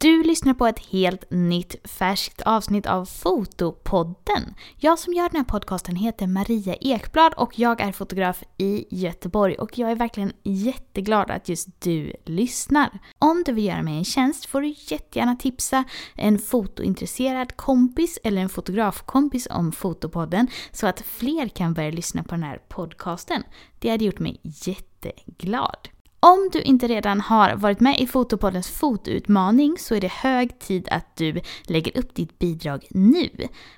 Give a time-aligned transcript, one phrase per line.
[0.00, 4.54] Du lyssnar på ett helt nytt färskt avsnitt av Fotopodden.
[4.76, 9.54] Jag som gör den här podcasten heter Maria Ekblad och jag är fotograf i Göteborg
[9.54, 12.98] och jag är verkligen jätteglad att just du lyssnar.
[13.18, 15.84] Om du vill göra mig en tjänst får du jättegärna tipsa
[16.14, 22.30] en fotointresserad kompis eller en fotografkompis om Fotopodden så att fler kan börja lyssna på
[22.30, 23.42] den här podcasten.
[23.78, 25.88] Det hade gjort mig jätteglad.
[26.20, 30.88] Om du inte redan har varit med i Fotopoddens fotoutmaning så är det hög tid
[30.90, 33.30] att du lägger upp ditt bidrag nu.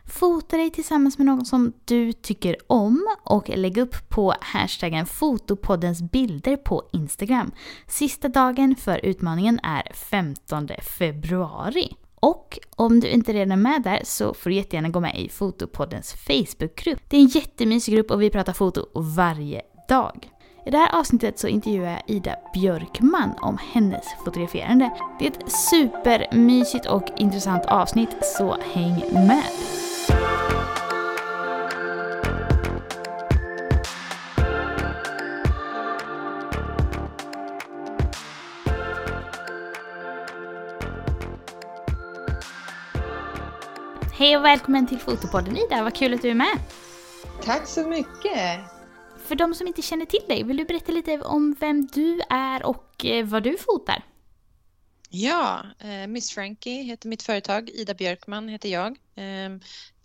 [0.07, 6.03] Fota dig tillsammans med någon som du tycker om och lägg upp på hashtaggen fotopoddens
[6.03, 7.53] bilder på Instagram.
[7.87, 11.97] Sista dagen för utmaningen är 15 februari.
[12.15, 15.29] Och om du inte redan är med där så får du jättegärna gå med i
[15.29, 17.01] Fotopoddens Facebookgrupp.
[17.09, 20.31] Det är en jättemysig grupp och vi pratar foto varje dag.
[20.65, 24.91] I det här avsnittet så intervjuar jag Ida Björkman om hennes fotograferande.
[25.19, 29.45] Det är ett supermysigt och intressant avsnitt, så häng med!
[44.13, 46.59] Hej och välkommen till Fotopodden Ida, vad kul att du är med!
[47.45, 48.80] Tack så mycket!
[49.31, 52.63] För de som inte känner till dig, vill du berätta lite om vem du är
[52.63, 54.05] och eh, vad du fotar?
[55.09, 58.99] Ja, eh, Miss Frankie heter mitt företag, Ida Björkman heter jag.
[59.15, 59.51] Eh,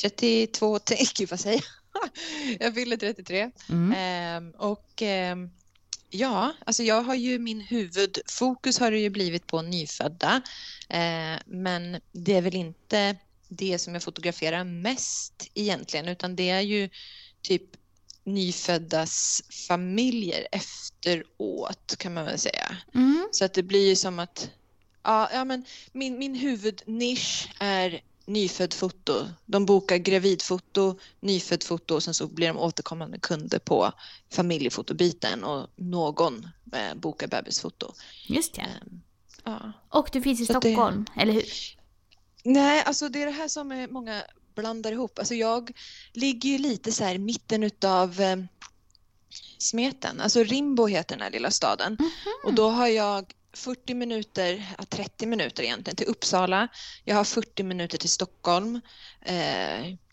[0.02, 0.80] 32,
[1.18, 2.10] gud vad säger jag?
[2.60, 3.52] jag fyller 33.
[3.70, 3.92] Mm.
[3.92, 5.50] Eh, och ehm,
[6.10, 10.42] ja, alltså jag har ju min huvudfokus har det ju blivit på nyfödda.
[11.46, 13.16] Men det är väl inte
[13.48, 16.90] det som jag fotograferar mest egentligen, utan det är ju
[17.42, 17.85] typ
[18.26, 22.78] nyföddas familjer efteråt kan man väl säga.
[22.94, 23.30] Mm.
[23.32, 24.50] Så att det blir ju som att
[25.04, 29.28] ja, ja men min, min huvudnisch är nyfödd foto.
[29.46, 33.92] De bokar gravidfoto, nyfödd foto och sen så blir de återkommande kunder på
[34.30, 37.94] familjefotobiten och någon eh, bokar bebisfoto.
[38.28, 38.68] Just det.
[38.82, 39.02] Um,
[39.44, 39.72] ja.
[39.90, 41.22] Och du finns i så Stockholm, det...
[41.22, 41.46] eller hur?
[42.44, 44.24] Nej, alltså det är det här som är många
[44.56, 45.20] blandar ihop.
[45.20, 45.72] Alltså jag
[46.14, 48.38] ligger ju lite så här i mitten utav eh,
[49.58, 50.22] smeten.
[50.22, 51.98] Alltså Rimbo heter den här lilla staden.
[52.00, 52.46] Mm -hmm.
[52.48, 56.68] Och då har jag 40 minuter, ja, 30 minuter egentligen till Uppsala.
[57.04, 58.82] Jag har 40 minuter till Stockholm,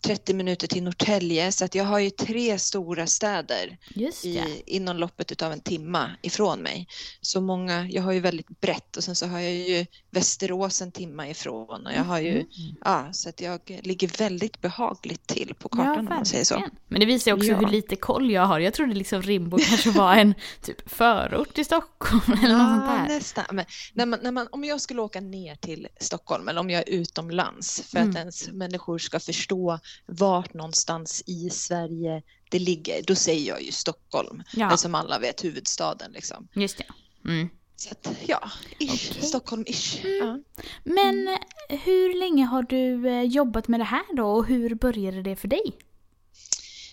[0.03, 1.51] 30 minuter till Norrtälje.
[1.51, 3.77] Så att jag har ju tre stora städer
[4.23, 6.87] i, inom loppet av en timma ifrån mig.
[7.21, 10.91] Så många, jag har ju väldigt brett och sen så har jag ju Västerås en
[10.91, 12.47] timma ifrån och jag har ju, mm.
[12.83, 16.63] ja, så att jag ligger väldigt behagligt till på kartan ja, om man säger så.
[16.87, 17.57] Men det visar också ja.
[17.57, 18.59] hur lite koll jag har.
[18.59, 23.07] Jag trodde liksom Rimbo kanske var en typ förort till Stockholm eller ja, något sånt
[23.07, 23.15] där.
[23.15, 23.45] nästan.
[23.51, 26.81] Men när man, när man, om jag skulle åka ner till Stockholm eller om jag
[26.87, 28.09] är utomlands för mm.
[28.09, 33.71] att ens människor ska förstå vart någonstans i Sverige det ligger, då säger jag ju
[33.71, 34.43] Stockholm.
[34.53, 34.77] Ja.
[34.77, 36.47] Som alla vet, huvudstaden liksom.
[36.53, 36.85] Just det.
[37.25, 37.49] Mm.
[37.75, 39.21] Så att, ja, ish, okay.
[39.21, 40.05] Stockholm-ish.
[40.05, 40.27] Mm.
[40.27, 40.61] Ja.
[40.83, 41.39] Men mm.
[41.69, 45.47] hur länge har du eh, jobbat med det här då och hur började det för
[45.47, 45.77] dig?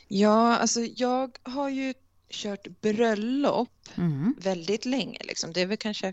[0.09, 1.95] Ja, alltså jag har ju
[2.31, 4.35] kört bröllop mm.
[4.39, 5.19] väldigt länge.
[5.25, 5.53] Liksom.
[5.53, 6.13] Det är väl kanske,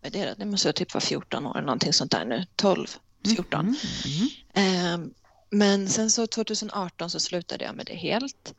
[0.00, 2.86] det, det måste typ vara 14 år, någonting sånt där nu, 12,
[3.24, 3.60] 14.
[3.60, 4.28] Mm.
[4.54, 4.94] Mm.
[4.94, 5.14] Um,
[5.54, 8.54] men sen så 2018 så slutade jag med det helt.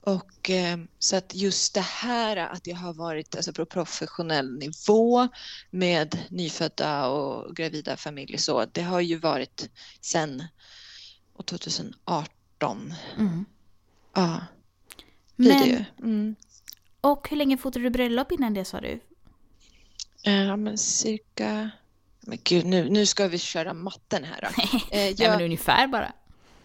[0.00, 5.28] Och eh, så att just det här att jag har varit alltså, på professionell nivå
[5.70, 9.70] med nyfödda och gravida familjer så, det har ju varit
[10.00, 10.42] sen
[11.46, 12.94] 2018.
[13.18, 13.44] Mm.
[14.14, 14.40] Ja,
[15.36, 15.84] blir men, det ju.
[15.98, 16.36] Mm.
[17.00, 19.00] Och hur länge fotade du bröllop innan det sa du?
[20.22, 21.70] Ja, men cirka...
[22.20, 24.62] Men gud, nu, nu ska vi köra matten här då.
[24.96, 25.18] Eh, jag...
[25.18, 26.12] Nej, men ungefär bara.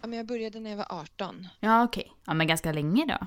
[0.04, 1.48] Ja, men jag började när jag var 18.
[1.60, 2.00] Ja, okej.
[2.00, 2.12] Okay.
[2.26, 3.26] Ja, men ganska länge då.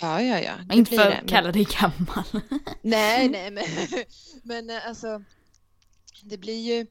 [0.00, 0.52] Ja, ja, ja.
[0.68, 1.28] Det inte för att men...
[1.28, 2.24] kalla dig gammal.
[2.82, 3.64] nej, nej, men,
[4.42, 5.24] men eh, alltså,
[6.22, 6.86] det blir ju,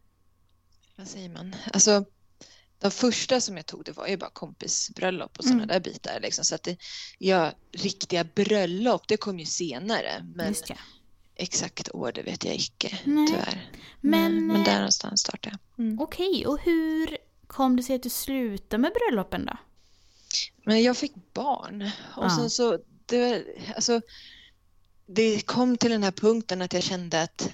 [0.95, 2.05] vad säger man, alltså,
[2.79, 5.73] de första som jag tog det var ju bara kompisbröllop och sådana mm.
[5.73, 6.19] där bitar.
[6.19, 6.46] Liksom.
[6.46, 6.78] Så att det,
[7.17, 10.25] ja, riktiga bröllop, det kom ju senare.
[10.35, 10.55] Men
[11.35, 13.28] exakt år, det vet jag icke, Nej.
[13.28, 13.72] tyvärr.
[14.02, 15.85] Men, men, men där eh, någonstans startade jag.
[15.85, 15.99] Mm.
[15.99, 19.58] Okej, okay, och hur kom det sig att du slutade med bröllopen då?
[20.66, 22.35] Men jag fick barn och ja.
[22.38, 23.46] sen så, det,
[23.76, 24.02] alltså,
[25.05, 27.49] det kom till den här punkten att jag kände att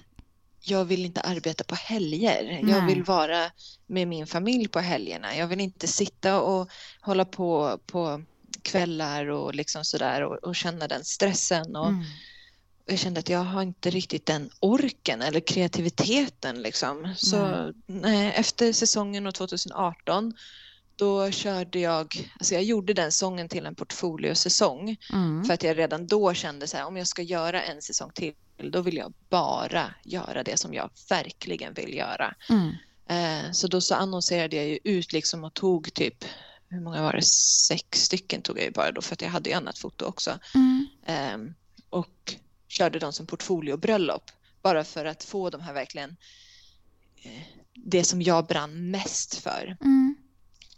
[0.60, 2.44] jag vill inte arbeta på helger.
[2.44, 2.72] Nej.
[2.72, 3.51] Jag vill vara
[3.88, 5.36] med min familj på helgerna.
[5.36, 6.69] Jag vill inte sitta och
[7.01, 8.24] hålla på på
[8.62, 11.75] kvällar och liksom sådär och, och känna den stressen.
[11.75, 12.04] Och, mm.
[12.85, 17.13] Jag kände att jag har inte riktigt den orken eller kreativiteten liksom.
[17.18, 17.74] Så Nej.
[17.85, 20.33] nej, efter säsongen år 2018
[20.95, 25.44] då körde jag, alltså jag gjorde den sången till en portfoliosäsong Mm.
[25.44, 28.33] för att jag redan då kände så här, om jag ska göra en säsong till
[28.71, 32.36] då vill jag bara göra det som jag verkligen vill göra.
[32.50, 32.71] Mm.
[33.07, 36.25] Eh, så då så annonserade jag ju ut liksom och tog typ,
[36.69, 39.50] hur många var det, sex stycken tog jag ju bara då för att jag hade
[39.50, 40.39] ju annat foto också.
[40.56, 40.88] Mm.
[41.06, 41.53] Ehm,
[41.89, 42.36] och
[42.74, 44.31] körde dem som portfoliobröllop.
[44.62, 46.18] Bara för att få de här verkligen
[47.24, 47.44] eh,
[47.74, 49.78] det som jag brann mest för.
[49.81, 50.16] Mm.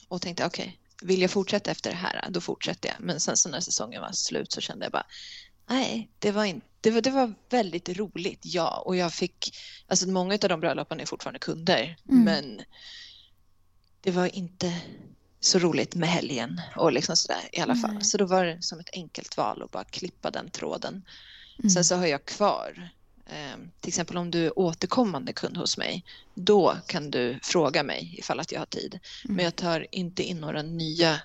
[0.07, 2.97] Och tänkte okej, vill jag fortsätta efter det här, då fortsätter jag.
[2.99, 5.05] Men sen så när säsongen var slut så kände jag bara
[5.69, 8.83] nej, det var, inte, det var, det var väldigt roligt, ja.
[8.85, 9.57] Och jag fick,
[9.87, 11.97] alltså många av de bröllopen är fortfarande kunder.
[12.09, 12.23] Mm.
[12.23, 12.61] Men
[14.01, 14.81] det var inte
[15.39, 17.93] så roligt med helgen och liksom sådär i alla fall.
[17.93, 18.03] Nej.
[18.03, 21.05] Så då var det som ett enkelt val att bara klippa den tråden.
[21.59, 21.69] Mm.
[21.69, 22.89] Sen så har jag kvar,
[23.25, 28.15] eh, till exempel om du är återkommande kund hos mig, då kan du fråga mig
[28.17, 28.99] ifall att jag har tid.
[29.25, 29.35] Mm.
[29.35, 31.19] Men jag tar inte in några nya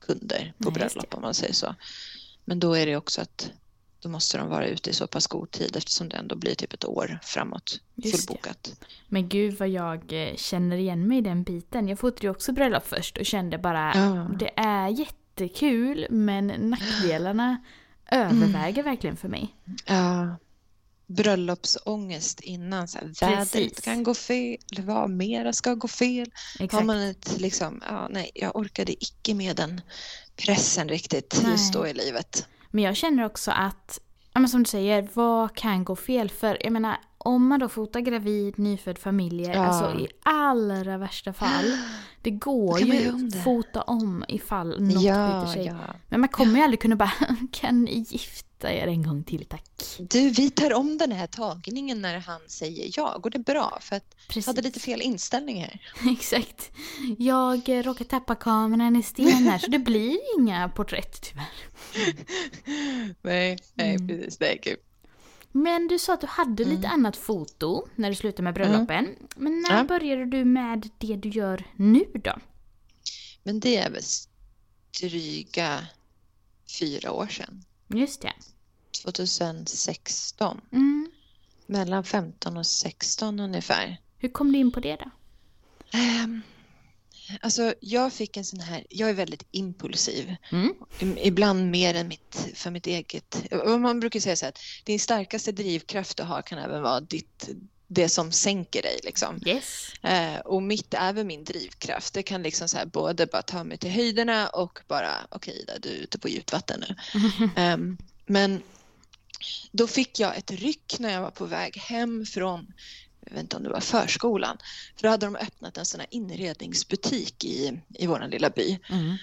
[0.00, 1.74] kunder på Nej, bröllop om man säger så.
[2.44, 3.50] Men då är det också att
[4.00, 6.72] då måste de vara ute i så pass god tid eftersom det ändå blir typ
[6.72, 8.80] ett år framåt fullbokat.
[9.08, 11.88] Men gud vad jag eh, känner igen mig i den biten.
[11.88, 14.30] Jag fotade ju också bröllop först och kände bara Ja.
[14.38, 17.58] det är jättekul men nackdelarna
[18.10, 19.54] överväger verkligen för mig.
[19.86, 20.36] Ja.
[21.06, 23.54] Bröllopsångest innan, så här, Precis.
[23.54, 26.30] vädret kan gå fel, vad mera ska gå fel.
[26.58, 26.86] Har Exakt.
[26.86, 29.80] man ett liksom, ja nej, jag orkade icke med den
[30.36, 31.52] pressen riktigt Nej.
[31.52, 32.46] just då i livet.
[32.70, 34.00] Men jag känner också att,
[34.32, 36.30] ja, men som du säger, vad kan gå fel?
[36.30, 39.64] För jag menar, om man då fotar gravid, nyfödd familjer, Ja.
[39.66, 41.64] alltså i allra värsta fall,
[42.22, 43.36] det går kan ju det.
[43.38, 45.66] att fota om ifall något ja, skiter sig.
[45.66, 45.94] ja.
[46.08, 47.12] Men man kommer ju aldrig kunna bara,
[47.52, 49.70] kan ni gifta er en gång till tack?
[49.98, 53.18] Du, vi tar om den här tagningen när han säger ja.
[53.18, 53.78] Går det bra?
[53.80, 54.46] För att Precis.
[54.46, 55.80] jag hade lite fel inställning här.
[56.12, 56.70] Exakt.
[57.18, 61.46] Jag eh, råkar tappa kameran i sten här så det blir inga porträtt tyvärr.
[63.22, 64.08] Nej, nej Mm.
[64.08, 64.40] precis.
[64.40, 64.76] Nej, gud.
[65.56, 69.16] Men du sa att du hade lite annat foto när du slutade med bröllopen.
[69.36, 69.84] Men när Ja.
[69.84, 72.38] började du med det du gör nu då?
[73.42, 74.02] Men det är väl
[75.00, 75.86] dryga
[76.78, 77.64] fyra år sedan.
[77.88, 78.32] Just det.
[79.04, 80.60] 2016.
[80.72, 81.10] Mm.
[81.66, 84.00] Mellan 15 och 16 ungefär.
[84.18, 85.10] Hur kom du in på det då?
[86.24, 86.42] Um,
[87.40, 90.36] alltså jag fick en sån här, jag är väldigt impulsiv.
[90.52, 90.74] Mm.
[91.16, 93.36] Ibland mer än mitt, för mitt eget.
[93.78, 97.48] Man brukar säga så här att din starkaste drivkraft du har kan även vara ditt,
[97.86, 99.00] det som sänker dig.
[99.02, 99.40] Liksom.
[99.46, 99.92] Yes.
[100.02, 102.14] Eh, och mitt är väl min drivkraft.
[102.14, 105.72] Det kan liksom så här både bara ta mig till höjderna och bara okej Ida,
[105.78, 106.96] du är ute på djupt vatten nu.
[107.56, 108.62] Ehm, men
[109.72, 112.72] då fick jag ett ryck när jag var på väg hem från,
[113.26, 114.58] jag vet inte om det var förskolan,
[114.96, 118.78] för då hade de öppnat en sån här inredningsbutik i, i vår lilla by.
[118.90, 119.16] Mm.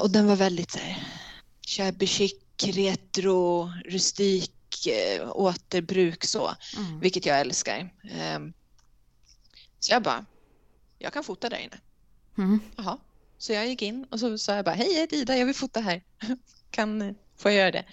[0.00, 1.06] Och den var väldigt så här,
[1.68, 2.34] shabby chic,
[2.64, 7.00] retro, rustik, eh, återbruk så, Mm.
[7.00, 7.94] vilket jag älskar.
[8.10, 8.52] Ehm,
[9.80, 10.24] så jag bara,
[10.98, 11.78] jag kan fota där inne.
[12.38, 12.60] Mm.
[12.76, 12.98] Jaha.
[13.38, 15.54] Så jag gick in och så sa jag bara, hej jag heter Ida, jag vill
[15.54, 16.02] fota här.
[16.70, 17.84] kan, får jag göra det?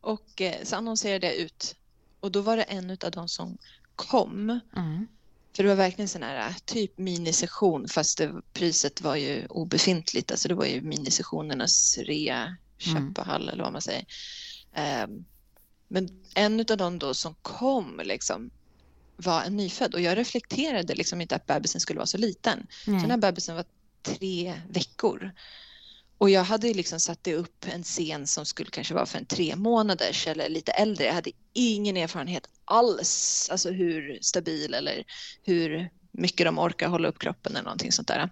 [0.00, 1.76] Och eh, så annonserade jag ut.
[2.20, 3.58] Och då var det en av de som
[3.96, 4.60] kom.
[4.76, 5.06] Mm.
[5.56, 10.30] För det var verkligen sån här eh, typ minisession fast det, priset var ju obefintligt.
[10.30, 14.04] Alltså det var ju minisessionernas rea, köpahall eller vad man säger.
[14.72, 15.24] Ehm,
[15.88, 18.50] men en av de då som kom liksom
[19.16, 22.66] var en nyfödd och jag reflekterade liksom inte att bebisen skulle vara så liten.
[22.84, 23.64] Så den här bebisen var
[24.02, 25.32] tre veckor.
[26.22, 29.56] Och jag hade liksom satt upp en scen som skulle kanske vara för en tre
[29.56, 31.04] månaders eller lite äldre.
[31.04, 35.04] Jag hade ingen erfarenhet alls, alltså hur stabil eller
[35.42, 38.30] hur mycket de orkar hålla upp kroppen eller någonting sånt där.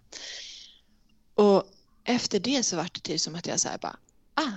[1.35, 1.65] Och
[2.05, 3.97] efter det så var det typ som att jag så här bara,
[4.35, 4.53] ah,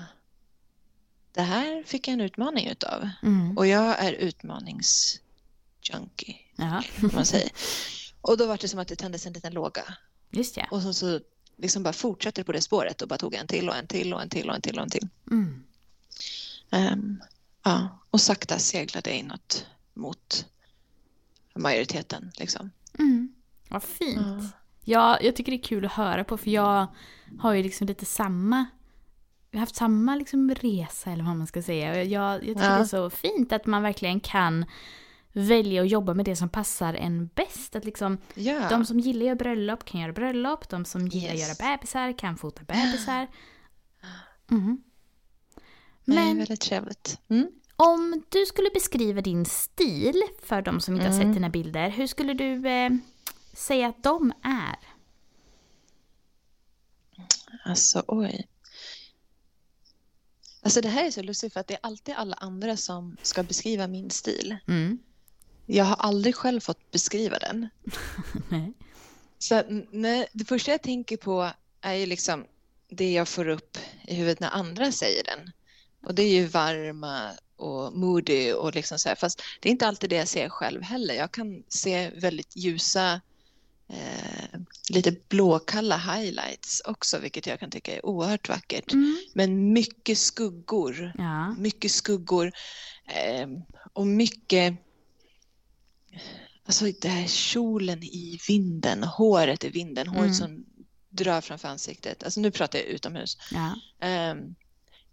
[1.32, 3.10] det här fick jag en utmaning utav.
[3.24, 3.58] Mm.
[3.58, 7.52] Och jag är utmaningsjunkie, kan man säger.
[8.22, 9.98] Och då var det som att det tändes en liten låga.
[10.32, 10.68] just ja.
[10.72, 11.20] Och så, så
[11.58, 14.22] liksom bara fortsatte på det spåret och bara tog en till och en till och
[14.22, 15.08] en till och en till och en till.
[15.32, 15.64] Mm.
[16.70, 17.22] Ehm,
[17.64, 20.46] ja, och sakta seglade jag inåt mot
[21.56, 22.32] majoriteten.
[22.40, 22.72] Liksom.
[23.00, 23.34] Mm.
[23.70, 24.18] Vad fint.
[24.18, 24.50] Ja.
[24.86, 26.88] Ja, jag tycker det är kul att höra på för jag
[27.40, 28.66] har ju liksom lite samma
[29.52, 32.04] vi har haft samma liksom resa eller vad man ska säga.
[32.04, 32.70] Jag, jag tycker Ja.
[32.70, 34.66] det är så fint att man verkligen kan
[35.34, 37.76] välja att jobba med det som passar en bäst.
[37.76, 40.70] Att liksom, Ja, De som gillar att göra bröllop kan göra bröllop.
[40.70, 41.60] De som gillar att Yes.
[41.60, 43.28] göra bebisar kan fota bebisar.
[44.52, 44.84] Mm.
[46.06, 47.20] det är Men väldigt trevligt.
[47.30, 47.52] Mm.
[47.76, 51.14] Om du skulle beskriva din stil för de som inte mm.
[51.14, 51.36] har sett mm.
[51.36, 52.90] dina bilder, hur skulle du eh,
[53.54, 54.80] säga att de är?
[57.66, 58.48] Alltså oj.
[60.62, 63.44] Alltså det här är så lustigt för att det är alltid alla andra som ska
[63.44, 64.58] beskriva min stil.
[64.68, 65.00] Mm.
[65.66, 67.70] Jag har aldrig själv fått beskriva den.
[68.50, 68.74] nej.
[69.40, 71.52] Så nej, det första jag tänker på
[71.82, 72.46] är ju liksom
[72.90, 73.78] det jag får upp
[74.08, 75.52] i huvudet när andra säger den.
[76.06, 79.16] Och det är ju varma och moody och liksom så här.
[79.16, 81.14] Fast det är inte alltid det jag ser själv heller.
[81.14, 83.22] Jag kan se väldigt ljusa,
[83.90, 88.94] eh, lite blåkalla highlights också, vilket jag kan tycka är oerhört vackert.
[88.94, 89.18] Mm.
[89.34, 91.52] Men mycket skuggor, ja.
[91.54, 92.52] mycket skuggor
[93.08, 93.48] eh,
[93.94, 94.78] och mycket
[96.66, 100.34] Alltså det här kjolen i vinden, håret i vinden, håret mm.
[100.34, 100.66] som
[101.10, 102.24] drar framför ansiktet.
[102.24, 103.38] Alltså nu pratar jag utomhus.
[103.52, 103.76] Ja.
[104.32, 104.56] Um,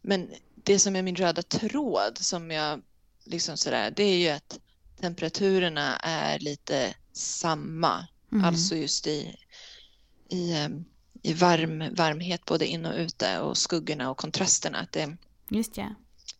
[0.02, 2.83] men det som är min röda tråd som jag
[3.25, 4.59] liksom sådär, det är ju att
[5.00, 8.07] temperaturerna är lite samma.
[8.33, 8.45] Mm.
[8.45, 9.37] Alltså just i,
[10.28, 10.85] i, ehm,
[11.23, 14.78] i varm, varmhet både in och ute och skuggorna och kontrasterna.
[14.78, 15.16] Att det,
[15.49, 15.95] just ja.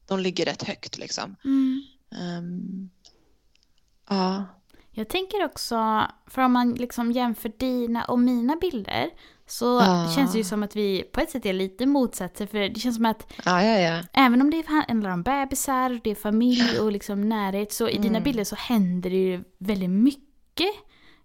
[0.07, 1.37] De ligger rätt högt liksom.
[1.45, 1.83] Mm.
[2.39, 2.91] Um,
[4.11, 4.45] ja.
[4.93, 9.11] Jag tänker också, för om man liksom jämför dina och mina bilder
[9.47, 10.13] så ah.
[10.15, 12.47] känns det ju som att vi på ett sätt är lite motsatser.
[12.47, 14.03] För det känns som att ja, ja.
[14.13, 18.03] även om det handlar om bebisar, det är familj och liksom närhet så i mm.
[18.03, 20.71] dina bilder så händer det ju väldigt mycket.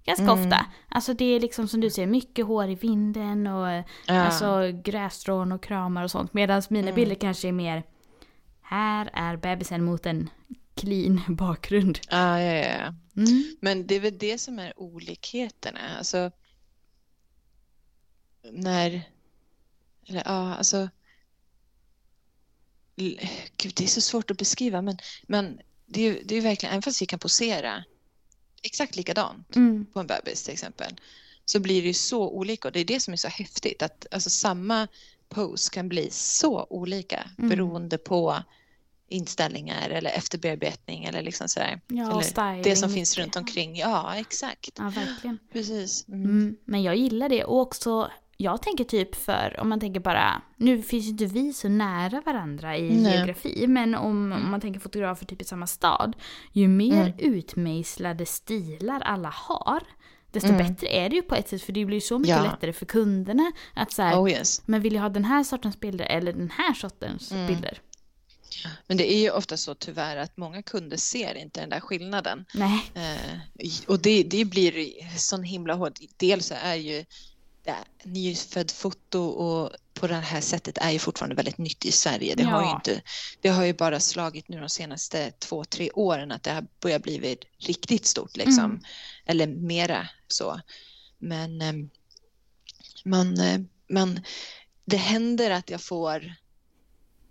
[0.06, 0.40] Ganska mm.
[0.40, 0.66] ofta.
[0.90, 3.68] Alltså det är liksom som du säger, mycket hår i vinden och
[4.08, 4.14] ja.
[4.14, 6.34] alltså grässtrån och kramar och sånt.
[6.34, 6.96] Medan mina mm.
[6.96, 7.84] bilder kanske är mer
[8.62, 10.30] här är bebisen mot en
[10.76, 12.00] clean bakgrund.
[12.10, 12.94] Ah, ja, ja, ja.
[13.22, 13.58] Mm.
[13.62, 15.98] Men det är väl det som är olikheterna.
[15.98, 16.32] Alltså,
[18.52, 19.12] när...
[20.08, 20.90] Eller, ja, alltså...
[23.58, 26.82] Gud, det är så svårt att beskriva, men, men det, är, det är verkligen, även
[26.82, 27.84] fast vi kan posera
[28.64, 29.86] exakt likadant mm.
[29.94, 30.96] på en bebis till exempel,
[31.46, 34.06] så blir det ju så olika och det är det som är så häftigt, att
[34.12, 34.88] alltså, samma
[35.30, 37.50] pose kan bli så olika mm.
[37.50, 38.44] beroende på
[39.08, 41.82] inställningar eller efterbearbetning eller liksom sådär.
[41.88, 43.76] Ja, eller styling, det som finns runt omkring.
[43.76, 44.70] Ja, exakt.
[44.78, 45.40] Ja, verkligen.
[45.54, 46.08] Precis.
[46.08, 46.24] Mm.
[46.24, 50.42] Mm, men jag gillar det och också jag tänker typ för, om man tänker bara,
[50.58, 53.18] nu finns ju inte vi så nära varandra i Nej.
[53.18, 56.16] geografi, men om, om, man tänker fotografer typ i samma stad,
[56.52, 57.14] ju mer mm.
[57.18, 59.84] utmejslade stilar alla har,
[60.32, 60.68] desto mm.
[60.68, 62.44] bättre är det ju på ett sätt för det blir ju så mycket ja.
[62.44, 64.62] lättare för kunderna att säga, oh, yes.
[64.66, 67.48] men vill jag ha den här sortens bilder eller den här sortens mm.
[67.48, 67.80] bilder?
[68.88, 72.46] Men det är ju ofta så tyvärr att många kunder ser inte den där skillnaden.
[72.54, 72.92] Nej.
[72.96, 76.00] Eh, och det, det blir sån himla hårt.
[76.18, 77.06] Dels så är ju
[78.04, 82.36] nyfödd foto och på det här sättet är ju fortfarande väldigt nytt i Sverige.
[82.36, 82.50] Det, ja.
[82.50, 83.02] har ju inte,
[83.42, 87.04] det har ju bara slagit nu de senaste två, tre åren att det har börjat
[87.04, 88.66] bli riktigt stort liksom.
[88.66, 88.82] Mm.
[89.26, 90.62] Eller mera så.
[91.18, 91.90] Men ehm,
[93.06, 93.60] man, eh,
[93.90, 94.20] man,
[94.86, 96.34] det händer att jag får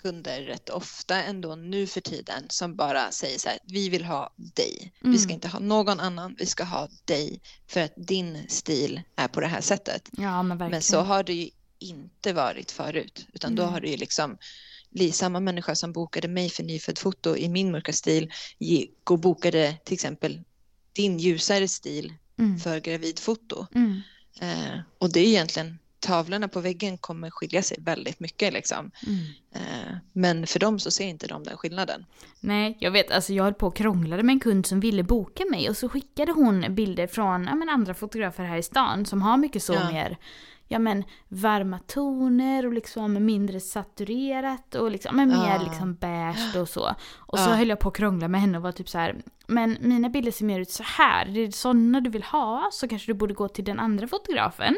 [0.05, 4.35] kunder rätt ofta ändå nu för tiden som bara säger så här, vi vill ha
[4.37, 4.93] dig.
[5.01, 5.13] Mm.
[5.13, 5.35] Vi ska mm.
[5.35, 9.47] inte ha någon annan, vi ska ha dig för att din stil är på det
[9.47, 10.09] här sättet.
[10.13, 13.57] Ja, men, men så har det ju inte varit förut, utan mm.
[13.57, 14.39] då har det ju liksom
[15.13, 19.77] samma människa som bokade mig för nyfödd foto i min mörka stil gick och bokade
[19.85, 20.41] till exempel
[20.93, 22.59] din ljusare stil mm.
[22.59, 23.67] för gravidfoto.
[23.75, 24.01] Mm.
[24.41, 28.53] Eh, och det är egentligen tavlorna på väggen kommer skilja sig väldigt mycket.
[28.53, 28.91] Liksom.
[29.07, 29.19] Mm.
[29.55, 32.07] Eh, men för dem så ser inte de den skillnaden.
[32.41, 33.11] Nej, jag vet.
[33.11, 35.89] Alltså jag höll på och krånglade med en kund som ville boka mig och så
[35.89, 39.73] skickade hon bilder från ja, men andra fotografer här i stan som har mycket så
[39.73, 39.91] ja.
[39.93, 40.19] mer
[40.69, 45.63] ja, men, varma toner och liksom mindre saturerat och liksom, men mer ah.
[45.63, 46.95] liksom beige och så.
[47.17, 47.55] Och så ah.
[47.55, 50.33] höll jag på att krångla med henne och var typ så här, men mina bilder
[50.33, 51.27] ser mer ut så här.
[51.27, 54.77] Det är sådana du vill ha så kanske du borde gå till den andra fotografen.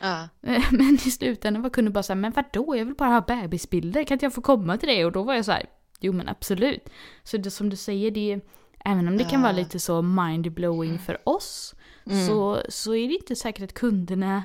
[0.00, 0.28] Ja.
[0.70, 4.14] Men i slutändan var kunden bara såhär, men vadå, jag vill bara ha bebisbilder, kan
[4.14, 5.04] inte jag få komma till det?
[5.04, 5.66] Och då var jag så här,
[6.00, 6.88] jo men absolut.
[7.24, 8.40] Så det som du säger, det är,
[8.84, 11.74] även om det kan vara lite så mind-blowing för oss,
[12.06, 12.26] mm.
[12.26, 14.44] så, så är det inte säkert att kunderna,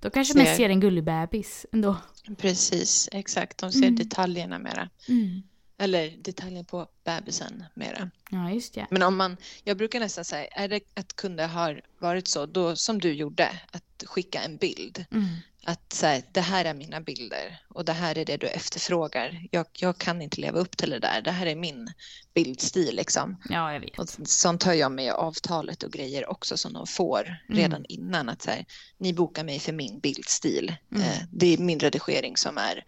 [0.00, 0.40] de kanske ser.
[0.40, 1.96] mest ser en gullig bebis ändå.
[2.38, 3.58] Precis, exakt.
[3.58, 3.96] De ser mm.
[3.96, 4.88] detaljerna mera.
[5.08, 5.42] Mm.
[5.78, 8.10] Eller detaljen på bebisen mera.
[8.30, 8.86] Ja, just det.
[8.90, 12.76] Men om man, jag brukar nästan säga, är det att kunder har varit så, då
[12.76, 15.04] som du gjorde, att skicka en bild.
[15.10, 15.26] Mm.
[15.66, 19.46] Att säga, det här är mina bilder och det här är det du efterfrågar.
[19.50, 21.22] Jag, jag kan inte leva upp till det där.
[21.22, 21.92] Det här är min
[22.34, 23.36] bildstil liksom.
[23.48, 23.98] Ja, jag vet.
[23.98, 27.60] Och sånt tar jag med avtalet och grejer också som de får mm.
[27.60, 28.28] redan innan.
[28.28, 28.66] Att så här,
[28.98, 30.76] ni bokar mig för min bildstil.
[30.92, 31.02] Mm.
[31.02, 32.84] Eh, det är min redigering som är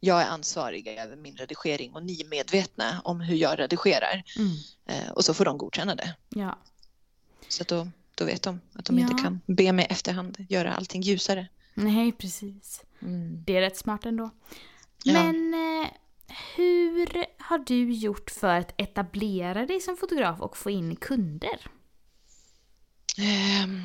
[0.00, 4.22] jag är ansvarig över min redigering och ni är medvetna om hur jag redigerar.
[4.36, 4.56] Mm.
[4.86, 6.14] Eh, och så får de godkänna det.
[6.28, 6.58] Ja.
[7.48, 7.88] Så att då,
[8.20, 9.02] då vet de att de Ja.
[9.10, 11.48] inte kan be mig efterhand göra allting ljusare.
[11.74, 12.82] Nej, precis.
[13.02, 13.44] Mm.
[13.44, 14.30] Det är rätt smart ändå.
[15.04, 15.12] Ja.
[15.12, 15.88] Men eh,
[16.56, 21.66] hur har du gjort för att etablera dig som fotograf och få in kunder?
[23.18, 23.82] Ehm,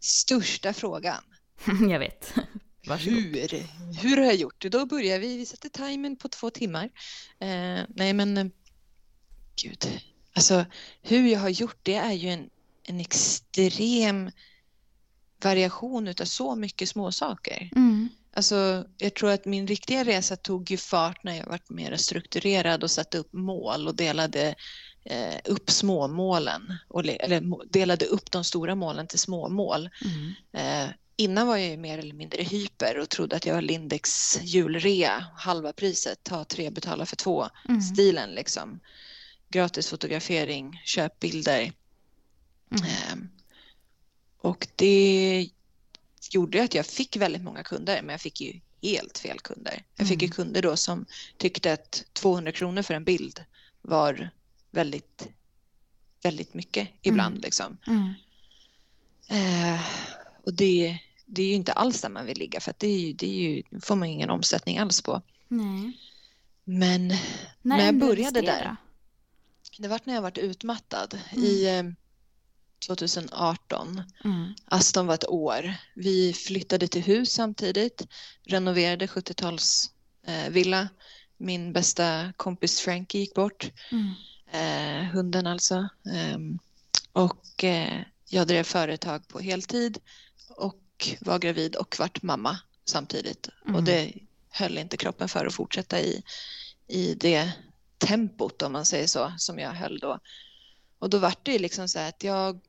[0.00, 1.22] största frågan.
[1.90, 2.34] jag vet.
[2.86, 3.16] Varsågod.
[3.16, 3.66] Hur?
[4.02, 4.68] Hur har jag gjort det?
[4.68, 5.36] Då börjar vi.
[5.36, 6.84] Vi sätter timern på två timmar.
[7.38, 8.46] Eh, nej, men eh,
[9.62, 10.00] gud.
[10.36, 10.64] Alltså,
[11.02, 12.50] hur jag har gjort det är ju en,
[12.84, 14.30] en extrem
[15.42, 17.70] variation utav så mycket småsaker.
[17.76, 18.08] Mm.
[18.36, 22.82] Alltså, jag tror att min riktiga resa tog ju fart när jag varit mer strukturerad
[22.82, 24.54] och satte upp mål och delade
[25.04, 26.62] eh, upp småmålen.
[26.88, 29.90] Och, eller delade upp de stora målen till småmål.
[30.04, 30.32] Mm.
[30.52, 34.38] Eh, innan var jag ju mer eller mindre hyper och trodde att jag var Lindex
[34.42, 37.80] julrea, halva priset, ta tre, betala för två, Mm.
[37.80, 38.80] stilen liksom.
[39.48, 41.72] Gratis fotografering, köp bilder.
[42.70, 42.84] Mm.
[42.84, 43.26] Eh,
[44.40, 45.48] och det
[46.30, 49.84] gjorde att jag fick väldigt många kunder, men jag fick ju helt fel kunder.
[49.96, 50.34] Jag fick ju Mm.
[50.34, 51.06] kunder då som
[51.38, 53.44] tyckte att 200 kronor för en bild
[53.82, 54.30] var
[54.70, 55.28] väldigt,
[56.22, 57.42] väldigt mycket ibland Mm.
[57.42, 57.76] liksom.
[57.86, 58.14] Mm.
[59.28, 59.80] Eh,
[60.44, 62.98] och det, det är ju inte alls där man vill ligga för att det, är
[63.00, 65.22] ju, det är ju, får man ingen omsättning alls på.
[65.48, 65.98] Nej.
[66.64, 67.16] Men När
[67.62, 68.76] När jag började där.
[69.78, 71.44] det var när jag varit utmattad Mm.
[71.44, 71.82] i eh,
[72.86, 74.02] 2018.
[74.24, 74.54] Mm.
[74.64, 75.74] Aston var ett år.
[75.94, 78.06] Vi flyttade till hus samtidigt,
[78.46, 79.90] renoverade 70-tals
[80.26, 80.86] eh.
[81.36, 84.14] Min bästa kompis Frankie gick bort, Mm.
[84.52, 85.88] eh, hunden alltså.
[86.14, 86.58] Ehm,
[87.12, 89.98] och eh, jag drev företag på heltid
[90.48, 93.48] och var gravid och vart mamma samtidigt.
[93.64, 93.76] Mm.
[93.76, 94.12] Och det
[94.50, 96.22] höll inte kroppen för att fortsätta i,
[96.88, 97.52] i det
[97.98, 100.18] tempot om man säger så, som jag höll då.
[101.04, 102.60] Och då var det ju liksom så att jag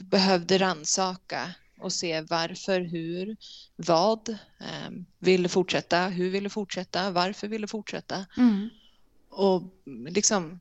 [0.00, 3.36] behövde ransaka och se varför, hur,
[3.76, 4.28] vad,
[4.60, 8.68] eh, ville fortsätta, hur ville fortsätta, varför ville fortsätta Mm.
[9.30, 9.62] och
[10.08, 10.60] liksom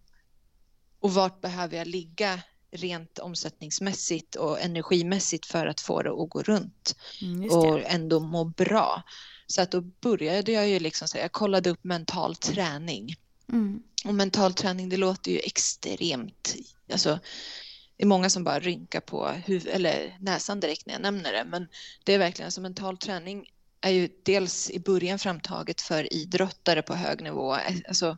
[1.00, 6.44] och vart behöver jag ligga rent omsättningsmässigt och energimässigt för att få det att gå
[6.44, 9.04] runt Mm, och ändå må bra.
[9.48, 13.15] Så att då började jag ju liksom så jag kollade upp mental träning
[13.52, 13.84] Mm.
[14.06, 16.56] Och mental träning, det låter ju extremt,
[16.92, 17.20] alltså
[17.98, 21.44] det är många som bara rynkar på huv- eller näsan direkt när jag nämner det,
[21.46, 21.68] men
[22.04, 23.46] det är verkligen, alltså mental träning
[23.82, 27.58] är ju dels i början framtaget för idrottare på hög nivå,
[27.88, 28.18] alltså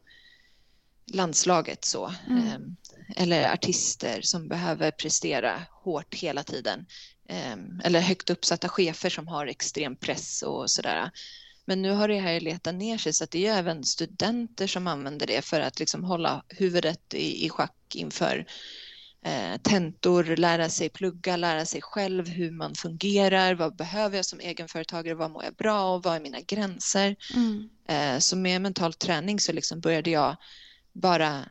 [1.05, 2.47] landslaget så, Mm.
[2.47, 2.75] Ehm,
[3.15, 6.85] eller artister som behöver prestera hårt hela tiden,
[7.31, 11.11] Ehm, eller högt uppsatta chefer som har extrem press och sådär.
[11.71, 14.67] Men nu har det här letat ner sig så att det är ju även studenter
[14.67, 18.45] som använder det för att liksom hålla huvudet i, i schack inför
[19.25, 24.39] eh, tentor, lära sig plugga, lära sig själv hur man fungerar, vad behöver jag som
[24.39, 27.15] egenföretagare, vad mår jag bra av, vad är mina gränser?
[27.35, 27.69] Mm.
[27.87, 30.35] Eh, så med mental träning så liksom började jag
[30.93, 31.49] bara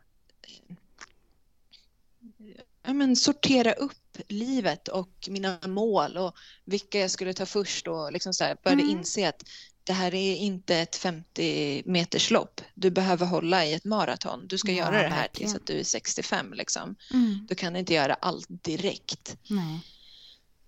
[2.83, 3.92] ja, men sortera upp
[4.28, 8.83] livet och mina mål och vilka jag skulle ta först och liksom så här, började
[8.83, 8.98] Mm.
[8.98, 9.42] inse att
[9.90, 12.61] det här är inte ett 50 meters lopp.
[12.74, 14.46] Du behöver hålla i ett maraton.
[14.48, 15.50] Du ska Ja, göra det här verkligen.
[15.53, 16.94] tills att du är 65 liksom.
[17.12, 17.46] Mm.
[17.48, 19.37] Du kan inte göra allt direkt.
[19.48, 19.81] Nej.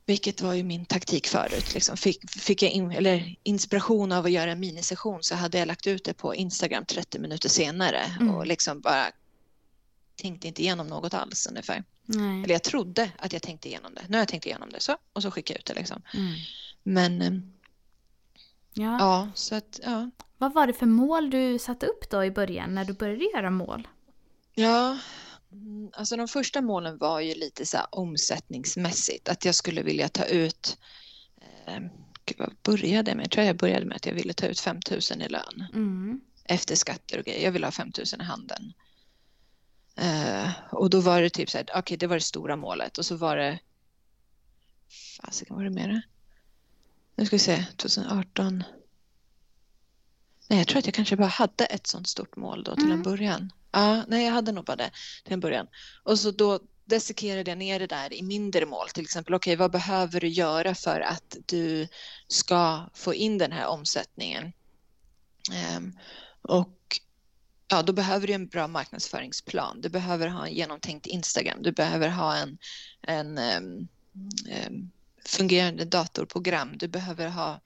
[0.06, 1.74] Vilket var ju min taktik förut.
[1.74, 1.96] Liksom.
[1.96, 5.87] Fick, fick jag in, eller inspiration av att göra en minisession så hade jag lagt
[5.87, 8.35] ut det på Instagram 30 minuter senare Mm.
[8.35, 9.06] och liksom bara
[10.16, 11.85] tänkte inte igenom något alls ungefär.
[12.06, 12.42] Nej.
[12.44, 14.02] Eller jag trodde att jag tänkte igenom det.
[14.08, 16.02] Nu har jag tänkt igenom det så och så skickar jag ut det liksom.
[16.14, 16.32] Mm.
[16.82, 17.32] Men eh,
[18.74, 18.96] Ja.
[18.98, 20.11] ja, så att ja.
[20.38, 23.50] Vad var det för mål du satte upp då i början när du började göra
[23.50, 23.88] mål?
[24.54, 24.98] Ja,
[25.52, 29.28] mm, alltså de första målen var ju lite så här omsättningsmässigt.
[29.28, 30.78] Att jag skulle vilja ta ut,
[31.66, 31.80] eh,
[32.24, 33.24] gud vad började jag med?
[33.24, 35.64] Jag tror jag började med att jag ville ta ut 5 000 i lön.
[35.74, 36.20] Mm.
[36.44, 37.44] efter skatter och grejer.
[37.44, 38.72] Jag ville ha 5 000 i handen.
[39.96, 43.06] Eh, och då var det typ så här, okej det var det stora målet och
[43.06, 43.58] så var det,
[45.20, 46.02] fasiken var det mer?
[47.16, 48.64] Nu ska vi se, 2018.
[50.48, 52.98] Nej, jag tror att jag kanske bara hade ett sånt stort mål då till Mm.
[52.98, 53.53] en början.
[53.72, 54.90] Ja, nej, jag hade nog bara det
[55.25, 55.66] till en början.
[56.03, 58.88] Och så då dissekerade jag ner det där i mindre mål.
[58.88, 61.88] Till exempel, okej, vad behöver du göra för att du
[62.29, 64.53] ska få in den här omsättningen?
[65.53, 65.98] Ehm,
[66.42, 66.79] och
[67.68, 69.81] ja, då behöver du en bra marknadsföringsplan.
[69.81, 71.62] Du behöver ha en genomtänkt Instagram.
[71.62, 72.59] Du behöver ha en,
[73.03, 73.88] en ehm,
[74.48, 74.90] ehm,
[75.24, 76.78] fungerande datorprogram.
[76.78, 77.61] Du behöver ha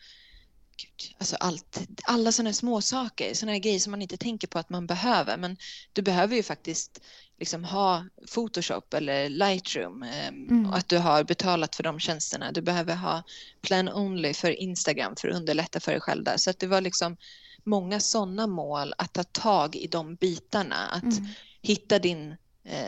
[0.77, 4.71] Gud, alltså allt, alla sådana små saker, sådana grejer som man inte tänker på att
[4.71, 5.37] man behöver.
[5.37, 5.57] Men
[5.93, 7.01] du behöver ju faktiskt
[7.39, 10.67] liksom ha Photoshop eller Lightroom mm.
[10.67, 12.53] och att du har betalat för de tjänsterna.
[12.53, 13.23] Du behöver ha
[13.63, 16.37] Plan Only för Instagram för att underlätta för dig själv där.
[16.37, 17.17] Så att det var liksom
[17.65, 20.77] många sådana mål att ta tag i de bitarna.
[20.77, 21.27] Att mm.
[21.63, 22.37] hitta din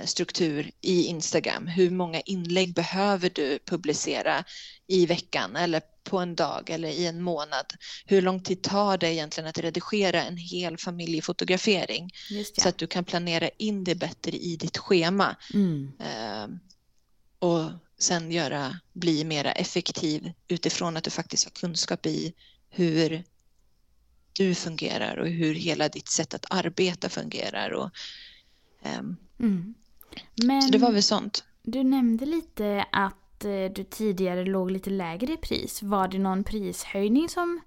[0.05, 1.67] struktur i Instagram.
[1.67, 4.45] Hur många inlägg behöver du publicera
[4.87, 7.67] i veckan eller på en dag eller i en månad?
[8.07, 12.11] Hur lång tid tar det egentligen att redigera en hel familjefotografering?
[12.59, 15.37] Så att du kan planera in det bättre i ditt schema.
[15.55, 15.93] Mm.
[16.01, 16.57] Eh,
[17.39, 22.35] och sen göra, bli mera effektiv utifrån att du faktiskt har kunskap i
[22.71, 23.25] hur
[24.33, 27.71] du fungerar och hur hela ditt sätt att arbeta fungerar.
[27.71, 27.91] Och,
[28.85, 29.75] mm.
[30.45, 31.45] Men så det var väl sånt.
[31.63, 35.83] Du nämnde lite att eh, du tidigare låg lite lägre i pris.
[35.83, 37.61] Var det någon prishöjning som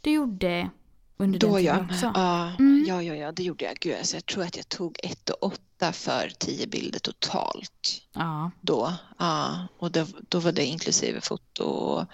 [0.00, 0.70] du gjorde
[1.16, 1.94] under Då den tiden ja.
[1.94, 2.12] också?
[2.14, 2.84] Ja, mm.
[2.88, 3.76] ja, ja, ja, det gjorde jag.
[3.80, 8.02] Gud, alltså, jag tror att jag tog 1 8 för 10 bilder totalt.
[8.12, 8.50] Ja.
[8.60, 8.92] Då.
[9.18, 12.06] Ja, och det, då var det inklusive foto och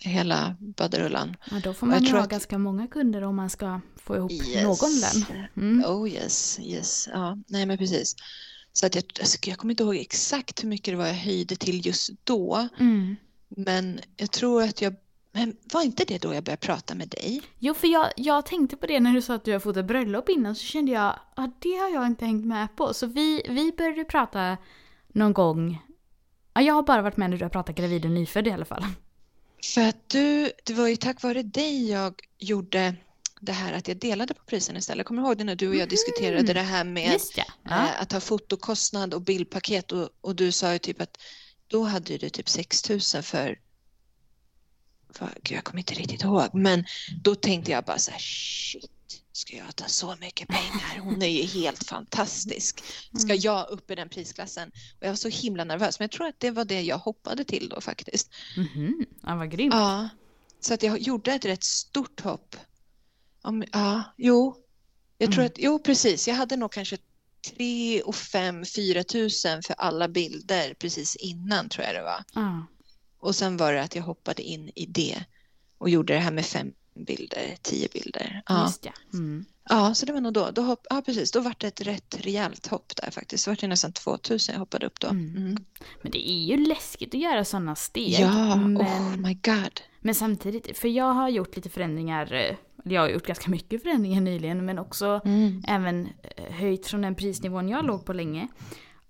[0.00, 1.36] hela baderullan.
[1.50, 2.30] Ja, då får man ju ha att...
[2.30, 4.62] ganska många kunder om man ska få ihop yes.
[4.62, 5.46] någon lön.
[5.56, 5.84] Mm.
[5.90, 7.08] Oh yes, yes.
[7.12, 8.16] Ja, nej men precis.
[8.72, 11.56] Så att jag, alltså, jag kommer inte ihåg exakt hur mycket det var jag höjde
[11.56, 12.68] till just då.
[12.78, 13.16] Mm.
[13.48, 14.94] Men jag tror att jag
[15.32, 17.42] men var inte det då jag började prata med dig?
[17.58, 19.84] Jo, för jag, jag tänkte på det när du sa att du har fått ett
[19.84, 22.94] bröllop innan så kände jag att ah, det har jag inte hängt med på.
[22.94, 24.56] Så vi, vi började prata
[25.08, 25.82] någon gång.
[26.54, 28.64] Ja, jag har bara varit med när du har pratat gravid och nyfödd i alla
[28.64, 28.84] fall.
[29.64, 32.94] För att du, det var ju tack vare dig jag gjorde
[33.40, 35.06] det här att jag delade på priserna istället.
[35.06, 37.44] Kommer du ihåg det när du och jag diskuterade det här med det.
[37.64, 37.70] Ja.
[37.70, 41.18] Äh, att ha fotokostnad och bildpaket och, och du sa ju typ att
[41.66, 43.58] då hade du typ 6 000 för
[45.42, 46.84] jag kommer inte riktigt ihåg, men
[47.22, 48.90] då tänkte jag bara så här, shit,
[49.40, 50.98] ska jag ta så mycket pengar?
[51.00, 52.84] Hon är ju helt fantastisk.
[53.14, 53.40] Ska mm.
[53.40, 54.68] jag upp i den prisklassen?
[54.68, 57.44] Och jag var så himla nervös, men jag tror att det var det jag hoppade
[57.44, 58.30] till då faktiskt.
[58.56, 59.06] Mm -hmm.
[59.22, 59.74] Ja, vad grymt.
[59.74, 60.08] Ja,
[60.60, 62.56] så att jag gjorde ett rätt stort hopp.
[63.42, 64.56] Om, ja, jo,
[65.18, 65.46] jag tror mm.
[65.46, 66.98] att, jo precis, jag hade nog kanske
[67.56, 72.24] 3 och 5, 4 tusen för alla bilder precis innan tror jag det var.
[72.42, 72.62] Mm.
[73.18, 75.24] Och sen var det att jag hoppade in i det
[75.78, 76.72] och gjorde det här med fem
[77.04, 78.42] bilder, tio bilder.
[78.46, 78.62] Ja.
[78.62, 78.92] Just ja.
[79.12, 79.44] Mm.
[79.68, 80.50] ja, så det var nog då.
[80.50, 81.30] då hopp, ja, precis.
[81.30, 83.44] Då var det ett rätt rejält hopp där faktiskt.
[83.44, 85.08] Så var det nästan 2000 jag hoppade upp då.
[85.08, 85.36] Mm.
[85.36, 85.64] Mm.
[86.02, 88.20] Men det är ju läskigt att göra sådana steg.
[88.20, 88.78] Ja, men...
[88.78, 89.80] oh my god.
[90.00, 94.20] Men samtidigt, för jag har gjort lite förändringar, eh, jag har gjort ganska mycket förändringar
[94.20, 95.64] nyligen, men också mm.
[95.68, 98.48] även eh, höjt från den prisnivån jag låg på länge.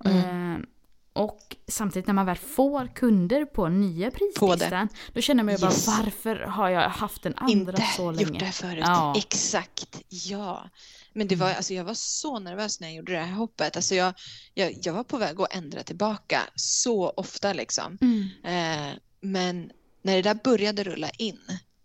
[0.05, 0.66] Mm.
[1.12, 5.87] Och samtidigt när man väl får kunder på nya prislistan, då känner man ju yes.
[5.87, 8.23] bara varför har jag haft den andra Inte så länge?
[8.23, 8.85] Inte gjort det förut.
[8.87, 9.14] Ja.
[9.16, 10.70] Exakt, ja.
[11.12, 11.57] Men det var, mm.
[11.57, 13.77] alltså jag var så nervös när jag gjorde det här hoppet.
[13.77, 14.14] Alltså jag,
[14.55, 17.99] jag, jag var på väg att ändra tillbaka så ofta liksom.
[18.01, 18.29] Mm.
[18.44, 19.70] Eh, men
[20.03, 21.40] när det där började rulla in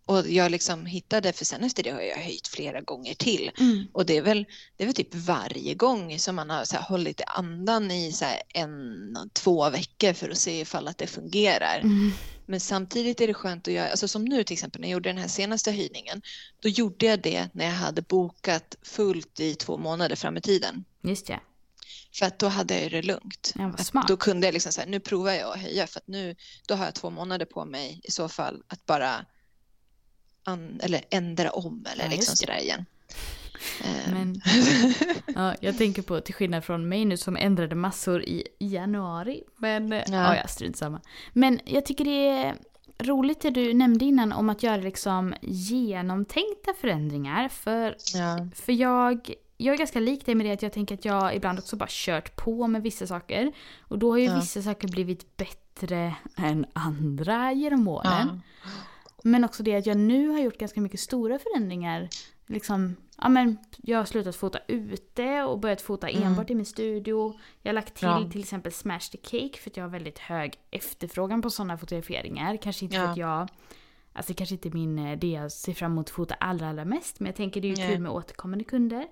[0.06, 3.52] och jag liksom hittade, för sen efter det har jag höjt flera gånger till.
[3.60, 3.88] Mm.
[3.94, 4.46] Och det är, väl,
[4.78, 8.26] det är väl typ varje gång som man har så här hållit andan i så
[8.50, 11.80] en, två veckor för att se ifall att det fungerar.
[11.84, 12.12] Mm.
[12.46, 15.10] Men samtidigt är det skönt att göra, alltså som nu till exempel när jag gjorde
[15.10, 16.22] den här senaste höjningen,
[16.60, 20.86] då gjorde jag det när jag hade bokat fullt i två månader fram i tiden.
[21.02, 21.40] Just det.
[22.14, 23.54] För att då hade jag det lugnt.
[23.56, 26.36] Ja, då kunde jag liksom säga, nu provar jag att höja för att nu,
[26.68, 29.26] då har jag två månader på mig i så fall att bara
[30.46, 32.86] an, eller ändra om eller ja, liksom sådär igen.
[34.12, 34.42] Men,
[35.36, 39.44] ja, jag tänker på, till skillnad från mig nu som ändrade massor i januari.
[39.58, 41.02] Men ja, ja, ja strunt samma.
[41.34, 42.56] Men jag tycker det är
[43.00, 47.50] roligt det du nämnde innan om att göra liksom genomtänkta förändringar.
[47.50, 48.48] För, ja.
[48.56, 51.60] för jag, jag är ganska lik dig med det att jag tänker att jag ibland
[51.60, 53.52] också bara kört på med vissa saker.
[53.82, 54.36] Och då har ju ja.
[54.36, 58.42] vissa saker blivit bättre än andra genom åren.
[58.64, 58.70] Ja.
[59.28, 62.10] Men också det att jag nu har gjort ganska mycket stora förändringar.
[62.48, 66.24] Liksom, ja, men jag har slutat fota ute och börjat fota mm.
[66.24, 67.40] enbart i min studio.
[67.62, 68.30] Jag har lagt till ja.
[68.32, 72.58] till exempel Smash the Cake för att jag har väldigt hög efterfrågan på sådana fotograferingar.
[72.58, 73.04] Kanske inte ja.
[73.04, 73.50] för att jag
[74.14, 76.86] Alltså det kanske inte är min, det jag ser fram emot att fota allra, allra
[76.86, 77.20] mest.
[77.20, 79.08] Men jag tänker det är ju kul med återkommande kunder.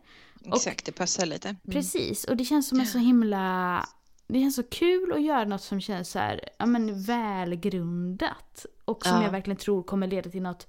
[0.46, 1.48] Exakt, och, det passar lite.
[1.50, 1.60] Mm.
[1.72, 3.86] Precis, och det känns som en så himla
[4.28, 8.66] det känns så kul att göra något som känns så här, ja, men välgrundat.
[8.86, 9.24] Och som ja.
[9.24, 10.68] jag verkligen tror kommer leda till något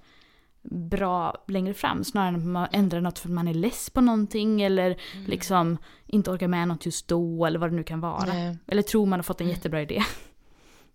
[0.71, 2.03] bra längre fram.
[2.03, 5.25] Snarare än att man ändrar något för att man är less på någonting eller mm.
[5.25, 8.25] liksom inte orkar med något just då eller vad det nu kan vara.
[8.25, 8.57] Nej.
[8.67, 9.55] Eller tror man har fått en mm.
[9.55, 10.03] jättebra idé.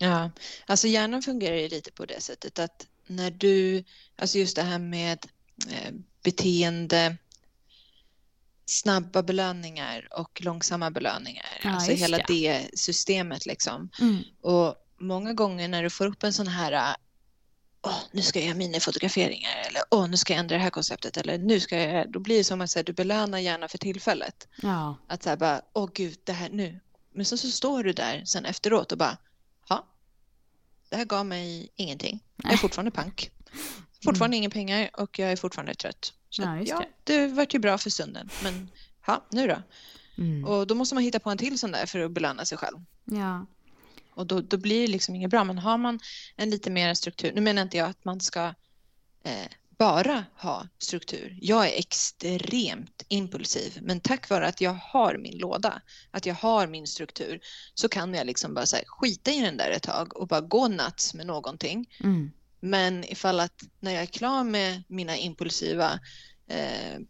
[0.02, 0.30] Ja,
[0.66, 3.84] alltså hjärnan fungerar ju lite på det sättet att när du,
[4.16, 5.26] alltså just det här med
[5.70, 5.92] eh,
[6.22, 7.16] beteende,
[8.70, 11.60] snabba belöningar och långsamma belöningar.
[11.62, 12.24] Ja, alltså hela det.
[12.28, 13.90] det systemet liksom.
[14.00, 14.22] Mm.
[14.42, 16.96] Och många gånger när du får upp en sån här
[17.82, 21.16] Åh, nu ska jag göra minifotograferingar eller åh, nu ska jag ändra det här konceptet
[21.16, 24.48] eller nu ska jag, då blir det som att här, du belönar gärna för tillfället.
[24.62, 24.96] Ja.
[25.06, 26.80] Att här bara, åh gud, det här nu.
[27.14, 29.18] Men så, så står du där sen efteråt och bara,
[29.68, 29.86] ja,
[30.88, 32.20] det här gav mig ingenting.
[32.42, 33.30] Jag är fortfarande pank.
[34.04, 36.12] Fortfarande inga pengar och jag är fortfarande trött.
[36.30, 37.26] Så Ja, ja, det.
[37.26, 38.28] vart ju bra för stunden.
[38.42, 38.70] Men
[39.06, 39.62] ja, nu då?
[40.18, 40.44] Mm.
[40.44, 42.78] Och då måste man hitta på en till sån där för att belöna sig själv.
[43.04, 43.46] Ja.
[44.14, 45.44] Och då, då blir det liksom inget bra.
[45.44, 46.00] Men har man
[46.36, 48.54] en lite mer struktur, nu menar inte jag att man ska
[49.24, 49.46] eh,
[49.78, 51.38] bara ha struktur.
[51.40, 56.66] Jag är extremt impulsiv, men tack vare att jag har min låda, att jag har
[56.66, 57.40] min struktur,
[57.74, 60.40] så kan jag liksom bara så här, skita i den där ett tag och bara
[60.40, 61.86] gå nuts med någonting.
[62.04, 62.30] Mm.
[62.60, 66.00] Men ifall att när jag är klar med mina impulsiva
[66.46, 67.00] eh,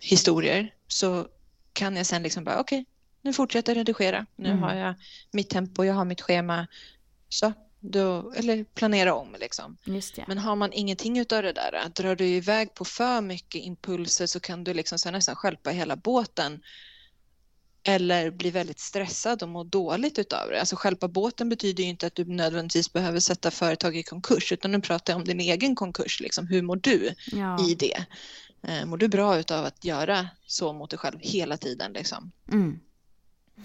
[0.00, 1.28] historier så
[1.72, 2.84] kan jag sen liksom bara okej,
[3.22, 4.26] nu fortsätter jag redigera.
[4.36, 4.62] Nu Mm.
[4.62, 4.94] har jag
[5.32, 6.66] mitt tempo, jag har mitt schema.
[7.28, 9.76] Så, då, eller planera om liksom.
[10.28, 14.40] Men har man ingenting utav det där, drar du iväg på för mycket impulser så
[14.40, 16.62] kan du liksom så nästan stjälpa hela båten.
[17.88, 20.60] Eller bli väldigt stressad och må dåligt utav det.
[20.60, 24.72] Alltså stjälpa båten betyder ju inte att du nödvändigtvis behöver sätta företag i konkurs, utan
[24.72, 26.20] nu pratar jag om din egen konkurs.
[26.20, 26.46] Liksom.
[26.46, 27.68] Hur mår du ja.
[27.68, 28.04] i det?
[28.62, 31.92] Eh, mår du bra utav att göra så mot dig själv hela tiden?
[31.92, 32.32] Liksom?
[32.52, 32.80] Mm.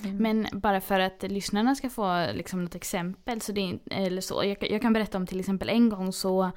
[0.03, 4.43] Men bara för att lyssnarna ska få liksom något exempel så det eller så.
[4.43, 6.51] Jag, kan- jag kan berätta om till exempel en gång så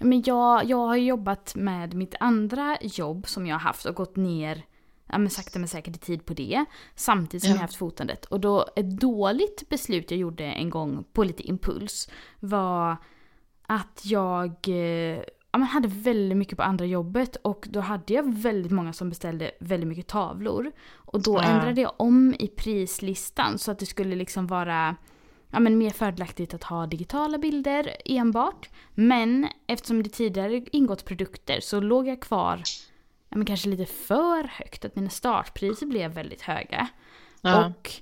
[0.00, 4.16] men jag, jag har jobbat med mitt andra jobb som jag har haft och gått
[4.16, 4.62] ner
[5.08, 6.64] ja, men sakta men säkert i tid på det.
[6.94, 7.56] Samtidigt som Ja.
[7.56, 8.24] jag haft fotandet.
[8.24, 12.08] Och då ett dåligt beslut jag gjorde en gång på lite impuls
[12.40, 12.96] var
[13.62, 15.20] att jag eh,
[15.52, 19.08] ja, men hade väldigt mycket på andra jobbet och då hade jag väldigt många som
[19.08, 20.72] beställde väldigt mycket tavlor.
[20.90, 21.42] Och då Ja.
[21.42, 24.96] ändrade jag om i prislistan så att det skulle liksom vara
[25.50, 28.68] ja, men mer fördelaktigt att ha digitala bilder enbart.
[28.94, 32.62] Men eftersom det tidigare ingått produkter så låg jag kvar
[33.28, 34.84] ja, men kanske lite för högt.
[34.84, 36.88] Att mina startpriser blev väldigt höga.
[37.40, 37.66] Ja.
[37.66, 37.92] Och